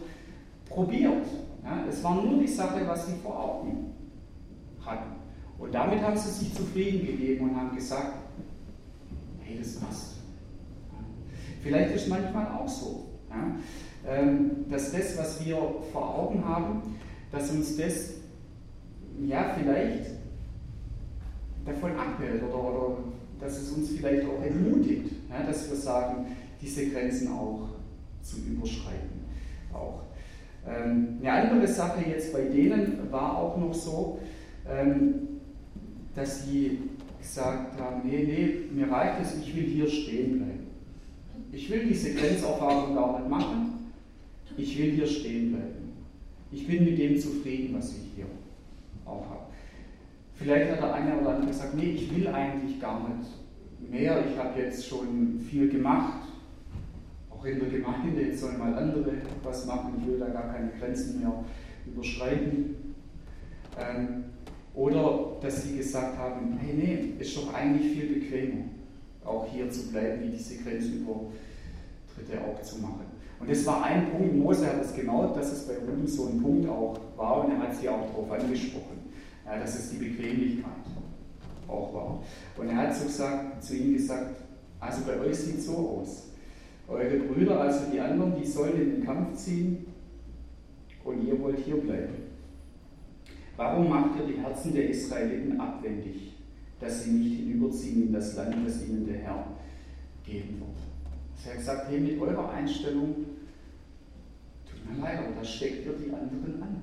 probiert. 0.69 1.25
Ja, 1.63 1.83
es 1.89 2.03
war 2.03 2.21
nur 2.21 2.39
die 2.39 2.47
Sache, 2.47 2.85
was 2.85 3.07
sie 3.07 3.15
vor 3.23 3.43
Augen 3.43 3.95
hatten. 4.85 5.15
Und 5.57 5.73
damit 5.73 6.03
haben 6.03 6.15
sie 6.15 6.29
sich 6.29 6.53
zufrieden 6.53 7.07
gegeben 7.07 7.49
und 7.49 7.55
haben 7.55 7.75
gesagt, 7.75 8.17
hey, 9.41 9.57
das 9.57 9.77
passt. 9.77 10.17
Vielleicht 11.63 11.95
ist 11.95 12.07
manchmal 12.07 12.45
auch 12.49 12.69
so, 12.69 13.07
ja, 13.31 13.55
ähm, 14.07 14.69
dass 14.69 14.91
das, 14.91 15.17
was 15.17 15.43
wir 15.43 15.57
vor 15.91 16.19
Augen 16.19 16.45
haben, 16.45 16.83
dass 17.35 17.51
uns 17.51 17.75
das 17.75 18.13
ja 19.21 19.53
vielleicht 19.57 20.11
davon 21.65 21.91
abhält 21.91 22.41
oder, 22.43 22.63
oder 22.63 22.97
dass 23.39 23.57
es 23.57 23.71
uns 23.71 23.89
vielleicht 23.91 24.25
auch 24.25 24.41
entmutigt, 24.41 25.11
ja, 25.29 25.45
dass 25.45 25.69
wir 25.69 25.75
sagen, 25.75 26.27
diese 26.61 26.89
Grenzen 26.89 27.27
auch 27.31 27.69
zu 28.21 28.37
überschreiten. 28.37 29.25
Auch. 29.73 30.03
Ähm, 30.65 31.19
eine 31.21 31.31
andere 31.31 31.67
Sache 31.67 32.09
jetzt 32.09 32.31
bei 32.31 32.43
denen 32.43 33.11
war 33.11 33.37
auch 33.37 33.57
noch 33.57 33.73
so, 33.73 34.19
ähm, 34.69 35.27
dass 36.15 36.45
sie 36.45 36.79
gesagt 37.19 37.79
haben, 37.79 38.01
nee, 38.05 38.23
nee, 38.23 38.55
mir 38.73 38.89
reicht 38.89 39.21
es, 39.21 39.37
ich 39.39 39.53
will 39.55 39.63
hier 39.63 39.87
stehen 39.87 40.37
bleiben. 40.37 40.67
Ich 41.51 41.69
will 41.69 41.85
diese 41.85 42.13
Grenzerfahrung 42.13 42.95
gar 42.95 43.19
nicht 43.19 43.29
machen, 43.29 43.91
ich 44.57 44.77
will 44.77 44.91
hier 44.91 45.07
stehen 45.07 45.51
bleiben. 45.51 45.74
Ich 46.55 46.65
bin 46.65 46.85
mit 46.85 46.97
dem 46.97 47.19
zufrieden, 47.19 47.75
was 47.77 47.91
ich 47.91 48.15
hier 48.15 48.27
auch 49.05 49.29
habe. 49.29 49.47
Vielleicht 50.35 50.71
hat 50.71 50.79
der 50.79 50.93
eine 50.93 51.19
oder 51.19 51.31
andere 51.31 51.47
gesagt, 51.47 51.75
nee, 51.75 51.91
ich 51.91 52.15
will 52.15 52.29
eigentlich 52.29 52.79
gar 52.79 53.09
nicht 53.09 53.29
mehr, 53.91 54.23
ich 54.25 54.37
habe 54.37 54.57
jetzt 54.61 54.87
schon 54.87 55.37
viel 55.49 55.69
gemacht, 55.69 56.29
auch 57.29 57.43
in 57.43 57.59
der 57.59 57.67
Gemeinde, 57.67 58.21
jetzt 58.21 58.39
sollen 58.39 58.57
mal 58.57 58.73
andere 58.73 59.11
was 59.43 59.65
machen, 59.65 59.95
ich 59.99 60.07
will 60.07 60.17
da 60.17 60.27
gar 60.27 60.53
keine 60.53 60.71
Grenzen 60.79 61.19
mehr 61.19 61.43
überschreiten. 61.85 62.95
Ähm, 63.77 64.23
oder 64.73 65.37
dass 65.41 65.63
sie 65.63 65.75
gesagt 65.77 66.17
haben, 66.17 66.57
hey 66.57 66.73
nee, 66.73 67.21
ist 67.21 67.35
doch 67.35 67.53
eigentlich 67.53 67.97
viel 67.97 68.19
bequemer, 68.21 68.63
auch 69.25 69.45
hier 69.51 69.69
zu 69.69 69.91
bleiben, 69.91 70.23
wie 70.23 70.29
diese 70.29 70.63
Grenzübertritte 70.63 71.29
auch 72.47 72.61
zu 72.61 72.79
machen. 72.79 73.14
Und 73.39 73.49
das 73.49 73.65
war 73.65 73.83
ein 73.83 74.11
Punkt, 74.11 74.35
Mose 74.35 74.65
hat 74.65 74.81
es 74.81 74.95
genau, 74.95 75.33
dass 75.33 75.51
es 75.51 75.67
bei 75.67 75.75
Ruben 75.77 76.07
so 76.07 76.27
ein 76.27 76.41
Punkt 76.41 76.69
auch 76.69 76.97
war 77.17 77.43
und 77.43 77.51
er 77.51 77.59
hat 77.59 77.75
sie 77.75 77.89
auch 77.89 78.07
darauf 78.07 78.31
angesprochen, 78.31 79.11
ja, 79.45 79.59
dass 79.59 79.77
es 79.77 79.91
die 79.91 79.97
Bequemlichkeit 79.97 80.71
auch 81.67 81.93
war. 81.93 82.23
Und 82.57 82.69
er 82.69 82.77
hat 82.77 82.95
so 82.95 83.05
gesagt, 83.05 83.63
zu 83.63 83.75
ihnen 83.75 83.93
gesagt, 83.93 84.41
also 84.79 85.01
bei 85.05 85.19
euch 85.19 85.35
sieht 85.35 85.57
es 85.57 85.65
so 85.65 85.99
aus. 86.01 86.23
Eure 86.87 87.17
Brüder, 87.17 87.59
also 87.61 87.91
die 87.91 87.99
anderen, 87.99 88.35
die 88.39 88.45
sollen 88.45 88.79
in 88.79 88.91
den 88.91 89.05
Kampf 89.05 89.35
ziehen 89.37 89.85
und 91.03 91.27
ihr 91.27 91.39
wollt 91.41 91.59
hier 91.59 91.77
bleiben. 91.77 92.13
Warum 93.57 93.89
macht 93.89 94.19
ihr 94.19 94.27
die 94.27 94.41
Herzen 94.41 94.73
der 94.73 94.89
Israeliten 94.89 95.59
abwendig, 95.59 96.33
dass 96.79 97.03
sie 97.03 97.11
nicht 97.11 97.39
hinüberziehen 97.39 98.07
in 98.07 98.13
das 98.13 98.35
Land, 98.35 98.55
das 98.65 98.85
ihnen 98.85 99.07
der 99.07 99.17
Herr 99.17 99.47
geben 100.25 100.59
wird? 100.59 100.94
Er 101.43 101.51
hat 101.51 101.57
gesagt, 101.57 101.87
hey, 101.89 101.99
mit 101.99 102.19
eurer 102.19 102.49
Einstellung, 102.51 103.25
tut 104.65 104.95
mir 104.95 105.01
leid, 105.01 105.19
aber 105.19 105.35
da 105.39 105.43
steckt 105.43 105.85
ihr 105.85 105.93
die 105.93 106.11
anderen 106.11 106.61
an. 106.61 106.81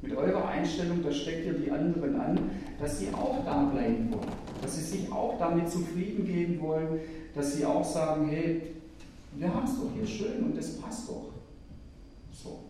Mit 0.00 0.16
eurer 0.16 0.48
Einstellung, 0.48 1.02
da 1.02 1.10
steckt 1.10 1.46
ihr 1.46 1.54
die 1.54 1.70
anderen 1.70 2.20
an, 2.20 2.50
dass 2.78 2.98
sie 2.98 3.08
auch 3.12 3.44
da 3.44 3.64
bleiben 3.64 4.12
wollen, 4.12 4.28
dass 4.62 4.76
sie 4.76 4.84
sich 4.84 5.12
auch 5.12 5.38
damit 5.38 5.70
zufrieden 5.70 6.24
geben 6.24 6.60
wollen, 6.60 7.00
dass 7.34 7.56
sie 7.56 7.64
auch 7.64 7.84
sagen, 7.84 8.28
hey, 8.28 8.62
wir 9.36 9.52
haben 9.52 9.64
es 9.64 9.76
doch 9.76 9.90
hier 9.94 10.06
schön 10.06 10.44
und 10.44 10.56
das 10.56 10.76
passt 10.76 11.08
doch. 11.08 11.30
So. 12.32 12.60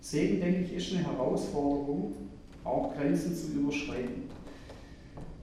Segen, 0.00 0.40
denke 0.40 0.60
ich, 0.60 0.74
ist 0.74 0.94
eine 0.94 1.06
Herausforderung, 1.06 2.14
auch 2.62 2.94
Grenzen 2.94 3.34
zu 3.34 3.52
überschreiten. 3.58 4.23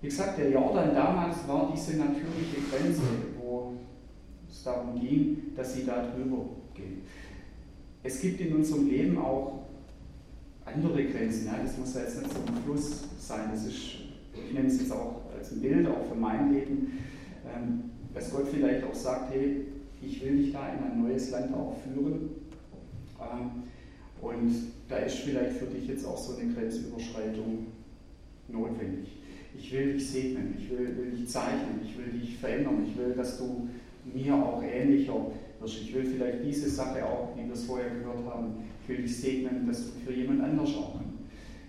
Wie 0.01 0.07
gesagt, 0.07 0.39
der 0.39 0.49
Jordan 0.49 0.95
damals 0.95 1.47
war 1.47 1.71
diese 1.71 1.97
natürliche 1.97 2.57
Grenze, 2.69 3.01
wo 3.39 3.73
es 4.49 4.63
darum 4.63 4.99
ging, 4.99 5.53
dass 5.55 5.75
sie 5.75 5.85
da 5.85 6.07
drüber 6.07 6.45
gehen. 6.73 7.03
Es 8.01 8.19
gibt 8.19 8.41
in 8.41 8.55
unserem 8.55 8.89
Leben 8.89 9.17
auch 9.19 9.59
andere 10.65 11.05
Grenzen. 11.05 11.45
Ja? 11.45 11.59
Das 11.61 11.77
muss 11.77 11.93
ja 11.93 12.01
jetzt 12.01 12.19
nicht 12.19 12.33
so 12.33 12.39
ein 12.39 12.63
Fluss 12.63 13.03
sein. 13.19 13.49
Das 13.51 13.63
ist, 13.65 13.77
ich 13.77 14.53
nenne 14.53 14.67
es 14.67 14.79
jetzt 14.79 14.91
auch 14.91 15.21
als 15.37 15.51
ein 15.51 15.61
Bild, 15.61 15.87
auch 15.87 16.03
für 16.09 16.15
mein 16.15 16.51
Leben, 16.51 16.99
ähm, 17.45 17.91
dass 18.13 18.31
Gott 18.31 18.47
vielleicht 18.47 18.83
auch 18.83 18.95
sagt, 18.95 19.31
hey, 19.31 19.65
ich 20.01 20.23
will 20.23 20.37
dich 20.37 20.51
da 20.51 20.67
in 20.73 20.83
ein 20.83 21.03
neues 21.03 21.29
Land 21.29 21.53
auch 21.53 21.75
führen. 21.83 22.29
Ähm, 23.19 23.63
und 24.19 24.51
da 24.89 24.97
ist 24.97 25.17
vielleicht 25.17 25.57
für 25.57 25.65
dich 25.65 25.87
jetzt 25.87 26.05
auch 26.05 26.17
so 26.17 26.37
eine 26.37 26.51
Grenzüberschreitung 26.51 27.67
notwendig. 28.47 29.20
Ich 29.57 29.71
will 29.71 29.93
dich 29.93 30.09
segnen, 30.09 30.55
ich 30.57 30.69
will, 30.69 30.97
will 30.97 31.11
dich 31.11 31.27
zeichnen, 31.27 31.81
ich 31.83 31.97
will 31.97 32.19
dich 32.19 32.37
verändern, 32.37 32.85
ich 32.87 32.97
will, 32.97 33.13
dass 33.13 33.37
du 33.37 33.69
mir 34.05 34.35
auch 34.35 34.63
ähnlicher 34.63 35.27
wirst. 35.59 35.81
Ich 35.81 35.93
will 35.93 36.05
vielleicht 36.05 36.43
diese 36.45 36.69
Sache 36.69 37.05
auch, 37.05 37.35
wie 37.35 37.45
wir 37.45 37.53
es 37.53 37.65
vorher 37.65 37.89
gehört 37.89 38.25
haben, 38.25 38.55
ich 38.81 38.89
will 38.89 39.03
dich 39.03 39.17
segnen, 39.17 39.67
dass 39.67 39.85
du 39.85 39.99
für 40.05 40.13
jemand 40.13 40.41
anders 40.41 40.69
auch 40.75 40.95
ein 40.95 41.19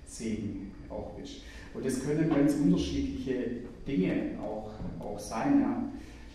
Segen 0.05 0.73
auch 0.88 1.12
bist. 1.12 1.42
Und 1.75 1.85
das 1.85 2.05
können 2.05 2.29
ganz 2.29 2.55
unterschiedliche 2.55 3.62
Dinge 3.87 4.38
auch, 4.40 4.73
auch 5.01 5.18
sein. 5.18 5.61
Ja. 5.61 5.83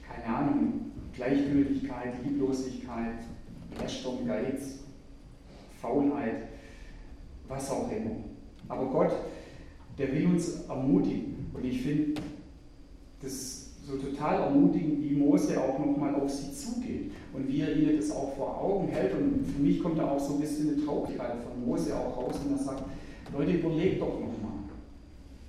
Keine 0.08 0.36
Ahnung, 0.36 0.92
Gleichgültigkeit, 1.14 2.14
Lieblosigkeit, 2.24 3.20
Lästern, 3.80 4.26
Geiz, 4.26 4.80
Faulheit, 5.82 6.48
was 7.48 7.70
auch 7.70 7.92
immer. 7.92 8.18
Aber 8.68 8.86
Gott, 8.88 9.12
der 9.98 10.12
will 10.12 10.28
uns 10.28 10.66
ermutigen. 10.68 11.37
Und 11.54 11.66
ich 11.66 11.82
finde 11.82 12.22
das 13.22 13.72
so 13.86 13.98
total 13.98 14.42
ermutigend, 14.44 15.02
wie 15.02 15.16
Mose 15.16 15.60
auch 15.62 15.80
nochmal 15.80 16.14
auf 16.16 16.30
sie 16.30 16.54
zugeht 16.54 17.12
und 17.34 17.48
wie 17.48 17.62
er 17.62 17.76
ihnen 17.76 17.98
das 17.98 18.12
auch 18.12 18.36
vor 18.36 18.62
Augen 18.62 18.90
hält. 18.90 19.14
Und 19.14 19.46
für 19.46 19.62
mich 19.62 19.82
kommt 19.82 19.98
da 19.98 20.12
auch 20.12 20.20
so 20.20 20.36
ein 20.36 20.42
bisschen 20.42 20.74
eine 20.74 20.86
Traurigkeit 20.86 21.36
von 21.44 21.66
Mose 21.66 21.96
auch 21.98 22.18
raus 22.18 22.36
und 22.44 22.52
er 22.52 22.64
sagt, 22.64 22.84
Leute, 23.34 23.52
überlegt 23.52 24.02
doch 24.02 24.20
nochmal. 24.20 24.58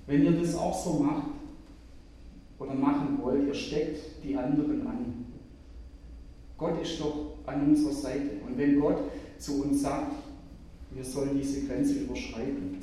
Wenn 0.07 0.23
ihr 0.23 0.31
das 0.31 0.55
auch 0.55 0.77
so 0.83 1.03
macht 1.03 1.27
oder 2.57 2.73
machen 2.73 3.19
wollt, 3.21 3.47
ihr 3.47 3.53
steckt 3.53 4.23
die 4.23 4.35
anderen 4.35 4.87
an. 4.87 5.25
Gott 6.57 6.81
ist 6.81 6.99
doch 6.99 7.35
an 7.45 7.69
unserer 7.69 7.93
Seite. 7.93 8.31
Und 8.45 8.57
wenn 8.57 8.79
Gott 8.79 8.99
zu 9.37 9.63
uns 9.63 9.81
sagt, 9.81 10.13
wir 10.91 11.03
sollen 11.03 11.37
diese 11.37 11.67
Grenze 11.67 11.99
überschreiten. 11.99 12.77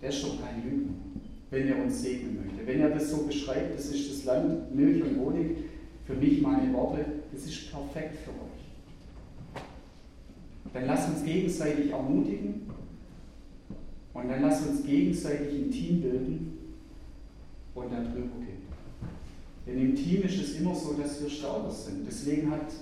Der 0.00 0.08
ist 0.08 0.22
doch 0.22 0.40
kein 0.40 0.62
Lügner, 0.62 0.94
wenn 1.50 1.68
er 1.68 1.82
uns 1.82 2.02
segnen 2.02 2.38
möchte. 2.44 2.66
Wenn 2.66 2.80
er 2.80 2.90
das 2.90 3.10
so 3.10 3.24
beschreibt, 3.26 3.76
das 3.76 3.86
ist 3.86 4.10
das 4.10 4.24
Land 4.24 4.74
Milch 4.74 5.02
und 5.02 5.18
Honig, 5.18 5.56
für 6.06 6.14
mich 6.14 6.40
meine 6.40 6.72
Worte, 6.72 7.04
das 7.32 7.44
ist 7.44 7.70
perfekt 7.70 8.16
für 8.24 8.30
euch. 8.30 9.62
Dann 10.72 10.86
lasst 10.86 11.08
uns 11.08 11.24
gegenseitig 11.24 11.90
ermutigen 11.90 12.62
und 14.14 14.28
dann 14.28 14.42
lasst 14.42 14.68
uns 14.68 14.84
gegenseitig 14.84 15.54
ein 15.54 15.70
Team 15.70 16.00
bilden 16.00 16.58
und 17.74 17.92
da 17.92 18.00
drüber 18.00 18.38
gehen. 18.38 18.60
Denn 19.66 19.80
im 19.80 19.96
Team 19.96 20.22
ist 20.22 20.40
es 20.40 20.58
immer 20.58 20.74
so, 20.74 20.94
dass 20.94 21.22
wir 21.22 21.28
stärker 21.28 21.70
sind. 21.70 22.06
Deswegen 22.06 22.50
hat 22.50 22.72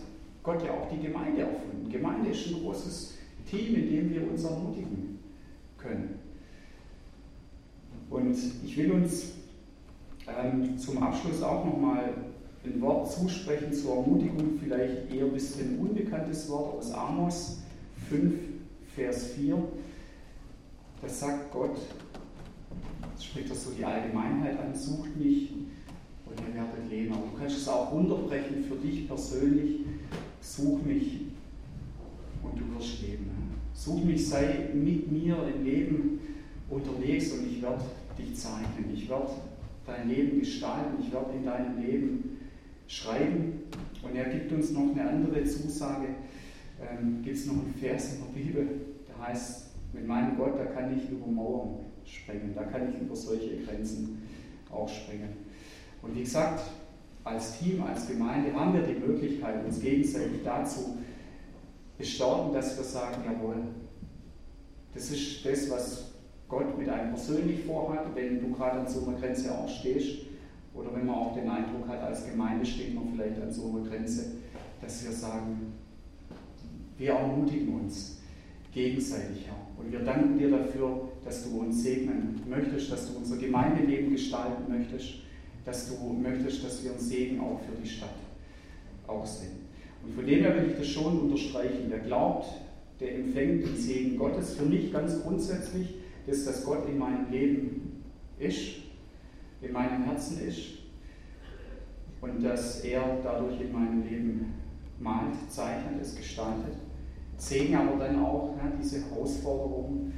Gott 0.43 0.63
ja 0.65 0.73
auch 0.73 0.89
die 0.91 1.07
Gemeinde 1.07 1.43
erfunden. 1.43 1.91
Gemeinde 1.91 2.31
ist 2.31 2.47
ein 2.49 2.63
großes 2.63 3.15
Team, 3.51 3.75
in 3.75 3.91
dem 3.91 4.11
wir 4.11 4.31
uns 4.31 4.45
ermutigen 4.45 5.19
können. 5.77 6.28
Und 8.11 8.37
ich 8.65 8.77
will 8.77 8.93
uns 8.93 9.33
ähm, 10.27 10.79
zum 10.79 11.03
Abschluss 11.03 11.43
auch 11.43 11.65
nochmal 11.65 12.15
ein 12.65 12.81
Wort 12.81 13.11
zusprechen 13.11 13.73
zur 13.73 13.97
Ermutigung, 13.97 14.59
vielleicht 14.63 15.13
eher 15.13 15.25
ein 15.27 15.33
bisschen 15.33 15.79
unbekanntes 15.79 16.49
Wort 16.49 16.79
aus 16.79 16.93
Amos 16.93 17.59
5, 18.09 18.35
Vers 18.95 19.29
4. 19.33 19.57
Das 21.03 21.21
sagt 21.21 21.53
Gott, 21.53 21.77
das 23.15 23.25
spricht 23.25 23.51
das 23.51 23.65
so 23.65 23.71
die 23.71 23.85
Allgemeinheit 23.85 24.59
an, 24.59 24.75
sucht 24.75 25.17
mich 25.17 25.53
und 26.27 26.41
ihr 26.41 26.55
werdet 26.55 26.91
leben. 26.91 27.13
Aber 27.13 27.27
du 27.33 27.39
kannst 27.39 27.59
es 27.59 27.69
auch 27.69 27.93
runterbrechen 27.93 28.65
für 28.65 28.77
dich 28.77 29.07
persönlich, 29.07 29.81
such 30.41 30.83
mich 30.83 31.21
und 32.43 32.59
du 32.59 32.75
wirst 32.75 33.03
leben. 33.03 33.31
Such 33.75 34.03
mich, 34.03 34.29
sei 34.29 34.71
mit 34.75 35.11
mir 35.11 35.37
im 35.55 35.65
Leben 35.65 36.21
unterwegs 36.69 37.33
und 37.33 37.47
ich 37.47 37.63
werde 37.63 37.83
dich 38.19 38.37
zeichnen. 38.37 38.93
Ich 38.93 39.09
werde 39.09 39.31
dein 39.87 40.09
Leben 40.09 40.41
gestalten. 40.41 41.01
Ich 41.01 41.13
werde 41.13 41.33
in 41.35 41.45
deinem 41.45 41.81
Leben 41.81 42.39
schreiben. 42.87 43.63
Und 44.03 44.17
er 44.17 44.29
gibt 44.31 44.53
uns 44.53 44.71
noch 44.71 44.91
eine 44.91 45.09
andere 45.09 45.45
Zusage. 45.45 46.09
Ähm, 46.81 47.23
gibt 47.23 47.37
es 47.37 47.47
noch 47.47 47.55
einen 47.55 47.75
Vers 47.75 48.15
in 48.15 48.21
der 48.21 48.41
Bibel, 48.41 48.69
der 49.09 49.27
heißt, 49.27 49.67
mit 49.93 50.07
meinem 50.07 50.37
Gott, 50.37 50.59
da 50.59 50.65
kann 50.67 50.97
ich 50.97 51.11
über 51.11 51.27
Mauern 51.27 51.87
springen. 52.05 52.53
Da 52.55 52.65
kann 52.65 52.93
ich 52.93 53.01
über 53.01 53.17
solche 53.17 53.59
Grenzen 53.65 54.23
auch 54.71 54.89
springen. 54.89 55.31
Und 56.03 56.15
wie 56.15 56.21
gesagt, 56.21 56.63
als 57.25 57.59
Team, 57.59 57.83
als 57.83 58.07
Gemeinde 58.07 58.55
haben 58.55 58.75
wir 58.75 58.83
die 58.83 58.99
Möglichkeit, 58.99 59.65
uns 59.65 59.81
gegenseitig 59.81 60.43
dazu 60.45 60.99
bestärken, 61.99 62.53
dass 62.55 62.77
wir 62.77 62.85
sagen, 62.85 63.23
jawohl, 63.27 63.57
das 64.95 65.11
ist 65.11 65.45
das, 65.45 65.71
was 65.71 66.13
Gott 66.49 66.79
mit 66.79 66.89
einem 66.89 67.11
persönlich 67.11 67.65
vorhat, 67.65 68.15
wenn 68.15 68.41
du 68.41 68.53
gerade 68.53 68.81
an 68.81 68.89
so 68.89 69.07
einer 69.07 69.19
Grenze 69.19 69.57
auch 69.57 69.69
stehst, 69.69 70.27
oder 70.75 70.95
wenn 70.95 71.07
man 71.07 71.17
auch 71.17 71.35
den 71.35 71.49
Eindruck 71.49 71.89
hat, 71.89 72.03
als 72.03 72.27
Gemeinde 72.27 72.65
steht 72.65 72.95
man 72.95 73.09
vielleicht 73.13 73.41
an 73.41 73.51
so 73.51 73.69
einer 73.69 73.89
Grenze, 73.89 74.33
dass 74.81 75.05
wir 75.05 75.13
sagen, 75.13 75.73
wir 76.97 77.13
ermutigen 77.13 77.75
uns 77.75 78.19
gegenseitig, 78.73 79.47
Herr. 79.47 79.57
Und 79.77 79.93
wir 79.93 80.01
danken 80.01 80.39
dir 80.39 80.51
dafür, 80.51 81.09
dass 81.25 81.45
du 81.45 81.61
uns 81.61 81.83
segnen 81.83 82.43
möchtest, 82.49 82.93
dass 82.93 83.11
du 83.11 83.19
unser 83.19 83.37
Gemeindeleben 83.37 84.13
gestalten 84.13 84.65
möchtest, 84.69 85.15
dass 85.65 85.89
du 85.89 86.13
möchtest, 86.13 86.65
dass 86.65 86.83
wir 86.85 86.93
ein 86.93 86.99
Segen 86.99 87.41
auch 87.41 87.61
für 87.61 87.81
die 87.81 87.89
Stadt 87.89 88.11
sind. 89.25 89.53
Und 90.05 90.15
von 90.15 90.27
dem 90.27 90.41
her 90.41 90.55
will 90.57 90.71
ich 90.71 90.77
das 90.77 90.87
schon 90.87 91.21
unterstreichen. 91.21 91.87
Wer 91.89 92.01
glaubt, 92.01 92.47
der 93.01 93.15
empfängt 93.15 93.65
den 93.65 93.77
Segen 93.77 94.19
Gottes. 94.19 94.55
Für 94.55 94.65
mich 94.65 94.93
ganz 94.93 95.23
grundsätzlich, 95.23 95.95
dass 96.29 96.45
das 96.45 96.65
Gott 96.65 96.87
in 96.89 96.99
meinem 96.99 97.31
Leben 97.31 98.03
ist, 98.39 98.83
in 99.63 99.73
meinem 99.73 100.05
Herzen 100.05 100.47
ist 100.47 100.79
und 102.21 102.43
dass 102.43 102.81
er 102.81 103.19
dadurch 103.23 103.61
in 103.61 103.73
meinem 103.73 104.03
Leben 104.03 104.55
malt, 105.01 105.35
zeichnet, 105.49 106.01
es 106.01 106.17
gestaltet. 106.17 106.75
Segen 107.37 107.75
aber 107.77 108.05
dann 108.05 108.23
auch 108.23 108.57
ja, 108.57 108.71
diese 108.81 109.09
Herausforderung, 109.09 110.13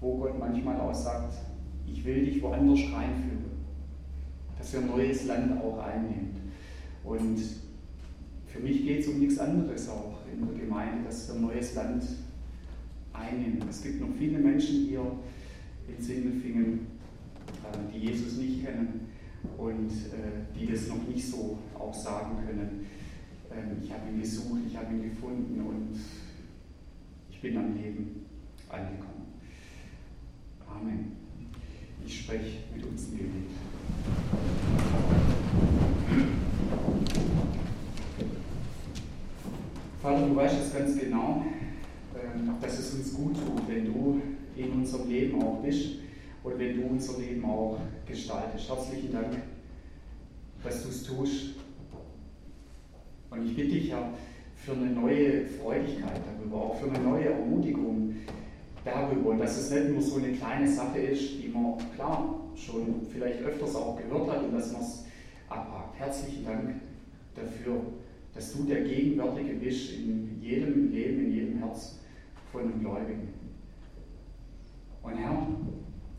wo 0.00 0.18
Gott 0.18 0.38
manchmal 0.38 0.80
auch 0.80 0.94
sagt, 0.94 1.34
ich 1.86 2.04
will 2.04 2.24
dich 2.24 2.40
woanders 2.42 2.80
reinführen, 2.92 3.44
dass 4.56 4.72
wir 4.72 4.80
ein 4.80 4.86
neues 4.86 5.26
Land 5.26 5.60
auch 5.60 5.78
einnehmen. 5.78 6.52
Und 7.02 7.38
für 8.46 8.60
mich 8.60 8.84
geht 8.84 9.00
es 9.00 9.08
um 9.08 9.18
nichts 9.18 9.38
anderes 9.38 9.88
auch 9.88 10.20
in 10.32 10.46
der 10.46 10.56
Gemeinde, 10.56 11.04
dass 11.04 11.28
wir 11.28 11.34
ein 11.34 11.42
neues 11.42 11.74
Land 11.74 12.04
einnehmen. 13.12 13.60
Es 13.68 13.82
gibt 13.82 14.00
noch 14.00 14.14
viele 14.16 14.38
Menschen 14.38 14.86
hier 14.86 15.04
in 15.96 16.02
Sindelfingen, 16.02 16.86
äh, 17.64 17.92
die 17.92 17.98
Jesus 17.98 18.36
nicht 18.36 18.64
kennen 18.64 19.08
und 19.58 19.90
äh, 19.90 20.58
die 20.58 20.70
das 20.70 20.88
noch 20.88 21.06
nicht 21.06 21.26
so 21.26 21.58
auch 21.78 21.94
sagen 21.94 22.36
können. 22.44 22.86
Ähm, 23.50 23.76
ich 23.82 23.92
habe 23.92 24.08
ihn 24.10 24.20
gesucht, 24.20 24.60
ich 24.66 24.76
habe 24.76 24.94
ihn 24.94 25.02
gefunden 25.10 25.60
und 25.60 26.00
ich 27.30 27.40
bin 27.40 27.56
am 27.56 27.74
Leben 27.74 28.26
angekommen. 28.68 29.26
Amen. 30.68 31.12
Ich 32.04 32.20
spreche 32.22 32.58
mit 32.74 32.84
uns 32.84 33.08
im 33.08 33.18
Gebet. 33.18 33.30
Vater, 40.02 40.26
du 40.26 40.36
weißt 40.36 40.56
es 40.66 40.74
ganz 40.74 40.98
genau, 40.98 41.46
ähm, 42.14 42.50
dass 42.60 42.78
es 42.78 42.94
uns 42.94 43.14
gut 43.14 43.34
tut, 43.34 43.68
wenn 43.68 43.86
du 43.86 44.20
in 44.56 44.72
unserem 44.72 45.08
Leben 45.08 45.42
auch 45.42 45.62
bist 45.62 45.96
und 46.42 46.58
wenn 46.58 46.76
du 46.76 46.86
unser 46.86 47.18
Leben 47.18 47.44
auch 47.44 47.78
gestaltest. 48.06 48.68
Herzlichen 48.68 49.12
Dank, 49.12 49.36
dass 50.62 50.82
du 50.82 50.88
es 50.88 51.02
tust. 51.04 51.54
Und 53.30 53.46
ich 53.46 53.56
bitte 53.56 53.70
dich 53.70 53.88
ja 53.88 54.10
für 54.56 54.72
eine 54.72 54.86
neue 54.86 55.46
Freudigkeit 55.46 56.20
darüber, 56.24 56.56
auch 56.56 56.76
für 56.76 56.90
eine 56.90 56.98
neue 57.00 57.26
Ermutigung 57.26 58.14
darüber, 58.84 59.34
dass 59.36 59.58
es 59.58 59.70
nicht 59.70 59.90
nur 59.90 60.02
so 60.02 60.16
eine 60.16 60.32
kleine 60.32 60.70
Sache 60.70 60.98
ist, 60.98 61.42
die 61.42 61.48
man 61.48 61.76
klar 61.94 62.40
schon 62.54 63.06
vielleicht 63.10 63.42
öfters 63.42 63.74
auch 63.74 63.96
gehört 63.96 64.30
hat 64.30 64.44
und 64.44 64.54
dass 64.54 64.72
man 64.72 64.82
es 64.82 65.04
abhakt. 65.48 65.98
Herzlichen 65.98 66.44
Dank 66.44 66.74
dafür 67.34 67.80
dass 68.34 68.52
du 68.52 68.64
der 68.64 68.82
Gegenwärtige 68.82 69.54
bist 69.54 69.92
in 69.92 70.40
jedem 70.42 70.92
Leben, 70.92 71.26
in 71.26 71.32
jedem 71.32 71.58
Herz 71.58 72.00
von 72.50 72.62
einem 72.62 72.80
Gläubigen. 72.80 73.33
Und 75.04 75.16
Herr, 75.18 75.46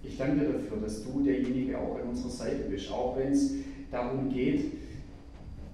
ich 0.04 0.18
danke 0.18 0.46
dir 0.46 0.54
dafür, 0.54 0.78
dass 0.78 1.04
du 1.04 1.24
derjenige 1.24 1.78
auch 1.78 2.00
an 2.00 2.10
unserer 2.10 2.30
Seite 2.30 2.70
bist, 2.70 2.92
auch 2.92 3.18
wenn 3.18 3.32
es 3.32 3.54
darum 3.92 4.30
geht, 4.30 4.72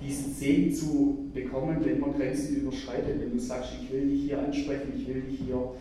diesen 0.02 0.34
Segen 0.34 0.74
zu 0.74 1.30
bekommen, 1.34 1.78
wenn 1.84 2.00
man 2.00 2.14
Grenzen 2.14 2.62
überschreitet, 2.62 3.20
wenn 3.20 3.34
du 3.34 3.40
sagst, 3.40 3.74
ich 3.82 3.92
will 3.92 4.10
dich 4.10 4.24
hier 4.24 4.40
ansprechen, 4.40 4.94
ich 4.96 5.08
will 5.08 5.22
dich 5.22 5.42
hier 5.42 5.74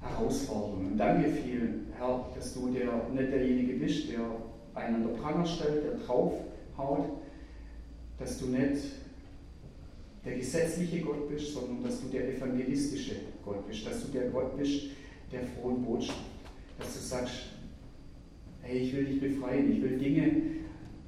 herausfordern. 0.00 0.86
Und 0.86 0.96
danke 0.96 1.30
viel, 1.30 1.80
Herr, 1.98 2.26
dass 2.34 2.54
du 2.54 2.70
der, 2.70 2.86
nicht 3.12 3.32
derjenige 3.32 3.74
bist, 3.74 4.10
der 4.10 4.20
einen 4.74 4.96
an 4.96 5.08
der 5.08 5.20
Pranger 5.20 5.44
stellt, 5.44 5.84
der 5.84 6.06
draufhaut, 6.06 7.10
dass 8.18 8.38
du 8.38 8.46
nicht 8.46 8.82
der 10.24 10.36
gesetzliche 10.36 11.00
Gott 11.00 11.28
bist, 11.28 11.52
sondern 11.52 11.82
dass 11.82 12.00
du 12.00 12.08
der 12.08 12.36
evangelistische 12.36 13.16
Gott 13.44 13.66
bist, 13.66 13.86
dass 13.86 14.06
du 14.06 14.12
der 14.12 14.30
Gott 14.30 14.56
bist 14.56 14.84
der 15.32 15.42
frohen 15.44 15.82
Botschaft, 15.84 16.18
dass 16.80 16.94
du 16.94 17.00
sagst, 17.00 17.34
hey, 18.62 18.78
ich 18.78 18.96
will 18.96 19.04
dich 19.04 19.20
befreien, 19.20 19.72
ich 19.72 19.82
will 19.82 19.98
Dinge 19.98 20.42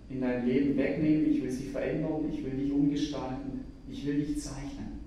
in 0.08 0.20
deinem 0.20 0.46
Leben 0.46 0.76
wegnehmen, 0.76 1.30
ich 1.30 1.42
will 1.42 1.50
sie 1.50 1.68
verändern, 1.68 2.30
ich 2.30 2.44
will 2.44 2.52
dich 2.52 2.72
umgestalten, 2.72 3.64
ich 3.90 4.06
will 4.06 4.22
dich 4.22 4.40
zeichnen. 4.40 5.00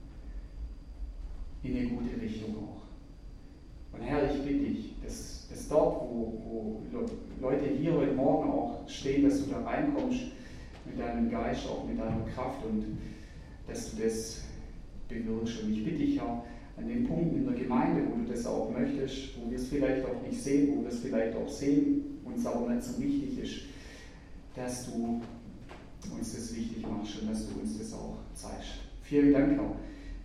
In 1.64 1.78
eine 1.78 1.88
gute 1.88 2.22
Richtung 2.22 2.56
auch. 2.58 3.96
Und 3.98 4.04
Herr, 4.04 4.30
ich 4.30 4.42
bitte 4.42 4.66
dich, 4.66 4.94
dass, 5.04 5.48
dass 5.50 5.68
dort, 5.70 6.02
wo, 6.02 6.42
wo 6.44 6.82
Leute 7.42 7.66
hier 7.66 7.94
heute 7.94 8.14
Morgen 8.14 8.50
auch 8.50 8.88
stehen, 8.88 9.24
dass 9.24 9.44
du 9.44 9.52
da 9.52 9.62
reinkommst 9.62 10.22
mit 10.86 11.00
deinem 11.00 11.30
Geist, 11.30 11.68
auch 11.68 11.88
mit 11.88 12.00
deiner 12.00 12.26
Kraft 12.34 12.66
und 12.66 12.98
dass 13.68 13.92
du 13.92 14.04
das 14.04 14.44
bewirkst. 15.08 15.64
Und 15.64 15.74
ich 15.74 15.84
bitte 15.84 15.98
dich 15.98 16.16
ja 16.16 16.44
an 16.78 16.88
den 16.88 17.08
Punkten 17.08 17.38
in 17.38 17.46
der 17.46 17.56
Gemeinde, 17.56 18.02
wo 18.10 18.18
du 18.18 18.32
das 18.32 18.46
auch 18.46 18.72
möchtest, 18.72 19.38
wo 19.38 19.50
wir 19.50 19.58
es 19.58 19.68
vielleicht 19.68 20.06
auch 20.06 20.22
nicht 20.22 20.42
sehen, 20.42 20.76
wo 20.76 20.82
wir 20.82 20.90
es 20.90 21.00
vielleicht 21.00 21.36
auch 21.36 21.50
sehen, 21.50 22.20
uns 22.26 22.46
aber 22.46 22.70
nicht 22.70 22.84
so 22.84 23.02
wichtig 23.02 23.40
ist, 23.40 23.56
dass 24.56 24.92
du 24.92 25.22
uns 26.14 26.36
das 26.36 26.56
wichtig 26.56 26.86
machst 26.88 27.22
und 27.22 27.30
dass 27.30 27.48
du 27.48 27.60
uns 27.60 27.78
das 27.78 27.94
auch 27.94 28.18
zeigst. 28.34 28.82
Vielen 29.02 29.34
Dank, 29.34 29.58
Herr, 29.58 29.76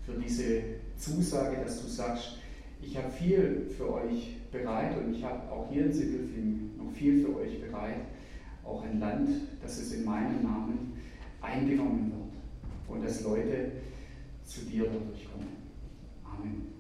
für 0.05 0.21
diese 0.21 0.63
Zusage, 0.97 1.57
dass 1.63 1.83
du 1.83 1.89
sagst, 1.89 2.39
ich 2.83 2.97
habe 2.97 3.11
viel 3.11 3.67
für 3.77 3.93
euch 3.93 4.37
bereit 4.51 4.97
und 4.99 5.15
ich 5.15 5.23
habe 5.23 5.51
auch 5.51 5.71
hier 5.71 5.87
in 5.87 5.93
Sindelfingen 5.93 6.71
noch 6.79 6.91
viel 6.93 7.23
für 7.25 7.37
euch 7.37 7.61
bereit, 7.61 8.01
auch 8.65 8.83
ein 8.83 8.99
Land, 8.99 9.29
das 9.63 9.79
es 9.79 9.93
in 9.93 10.05
meinem 10.05 10.43
Namen 10.43 10.93
eingenommen 11.41 12.13
wird 12.13 12.97
und 12.97 13.05
dass 13.05 13.23
Leute 13.23 13.73
zu 14.45 14.63
dir 14.63 14.85
dadurch 14.85 15.31
kommen. 15.31 15.60
Amen. 16.41 16.80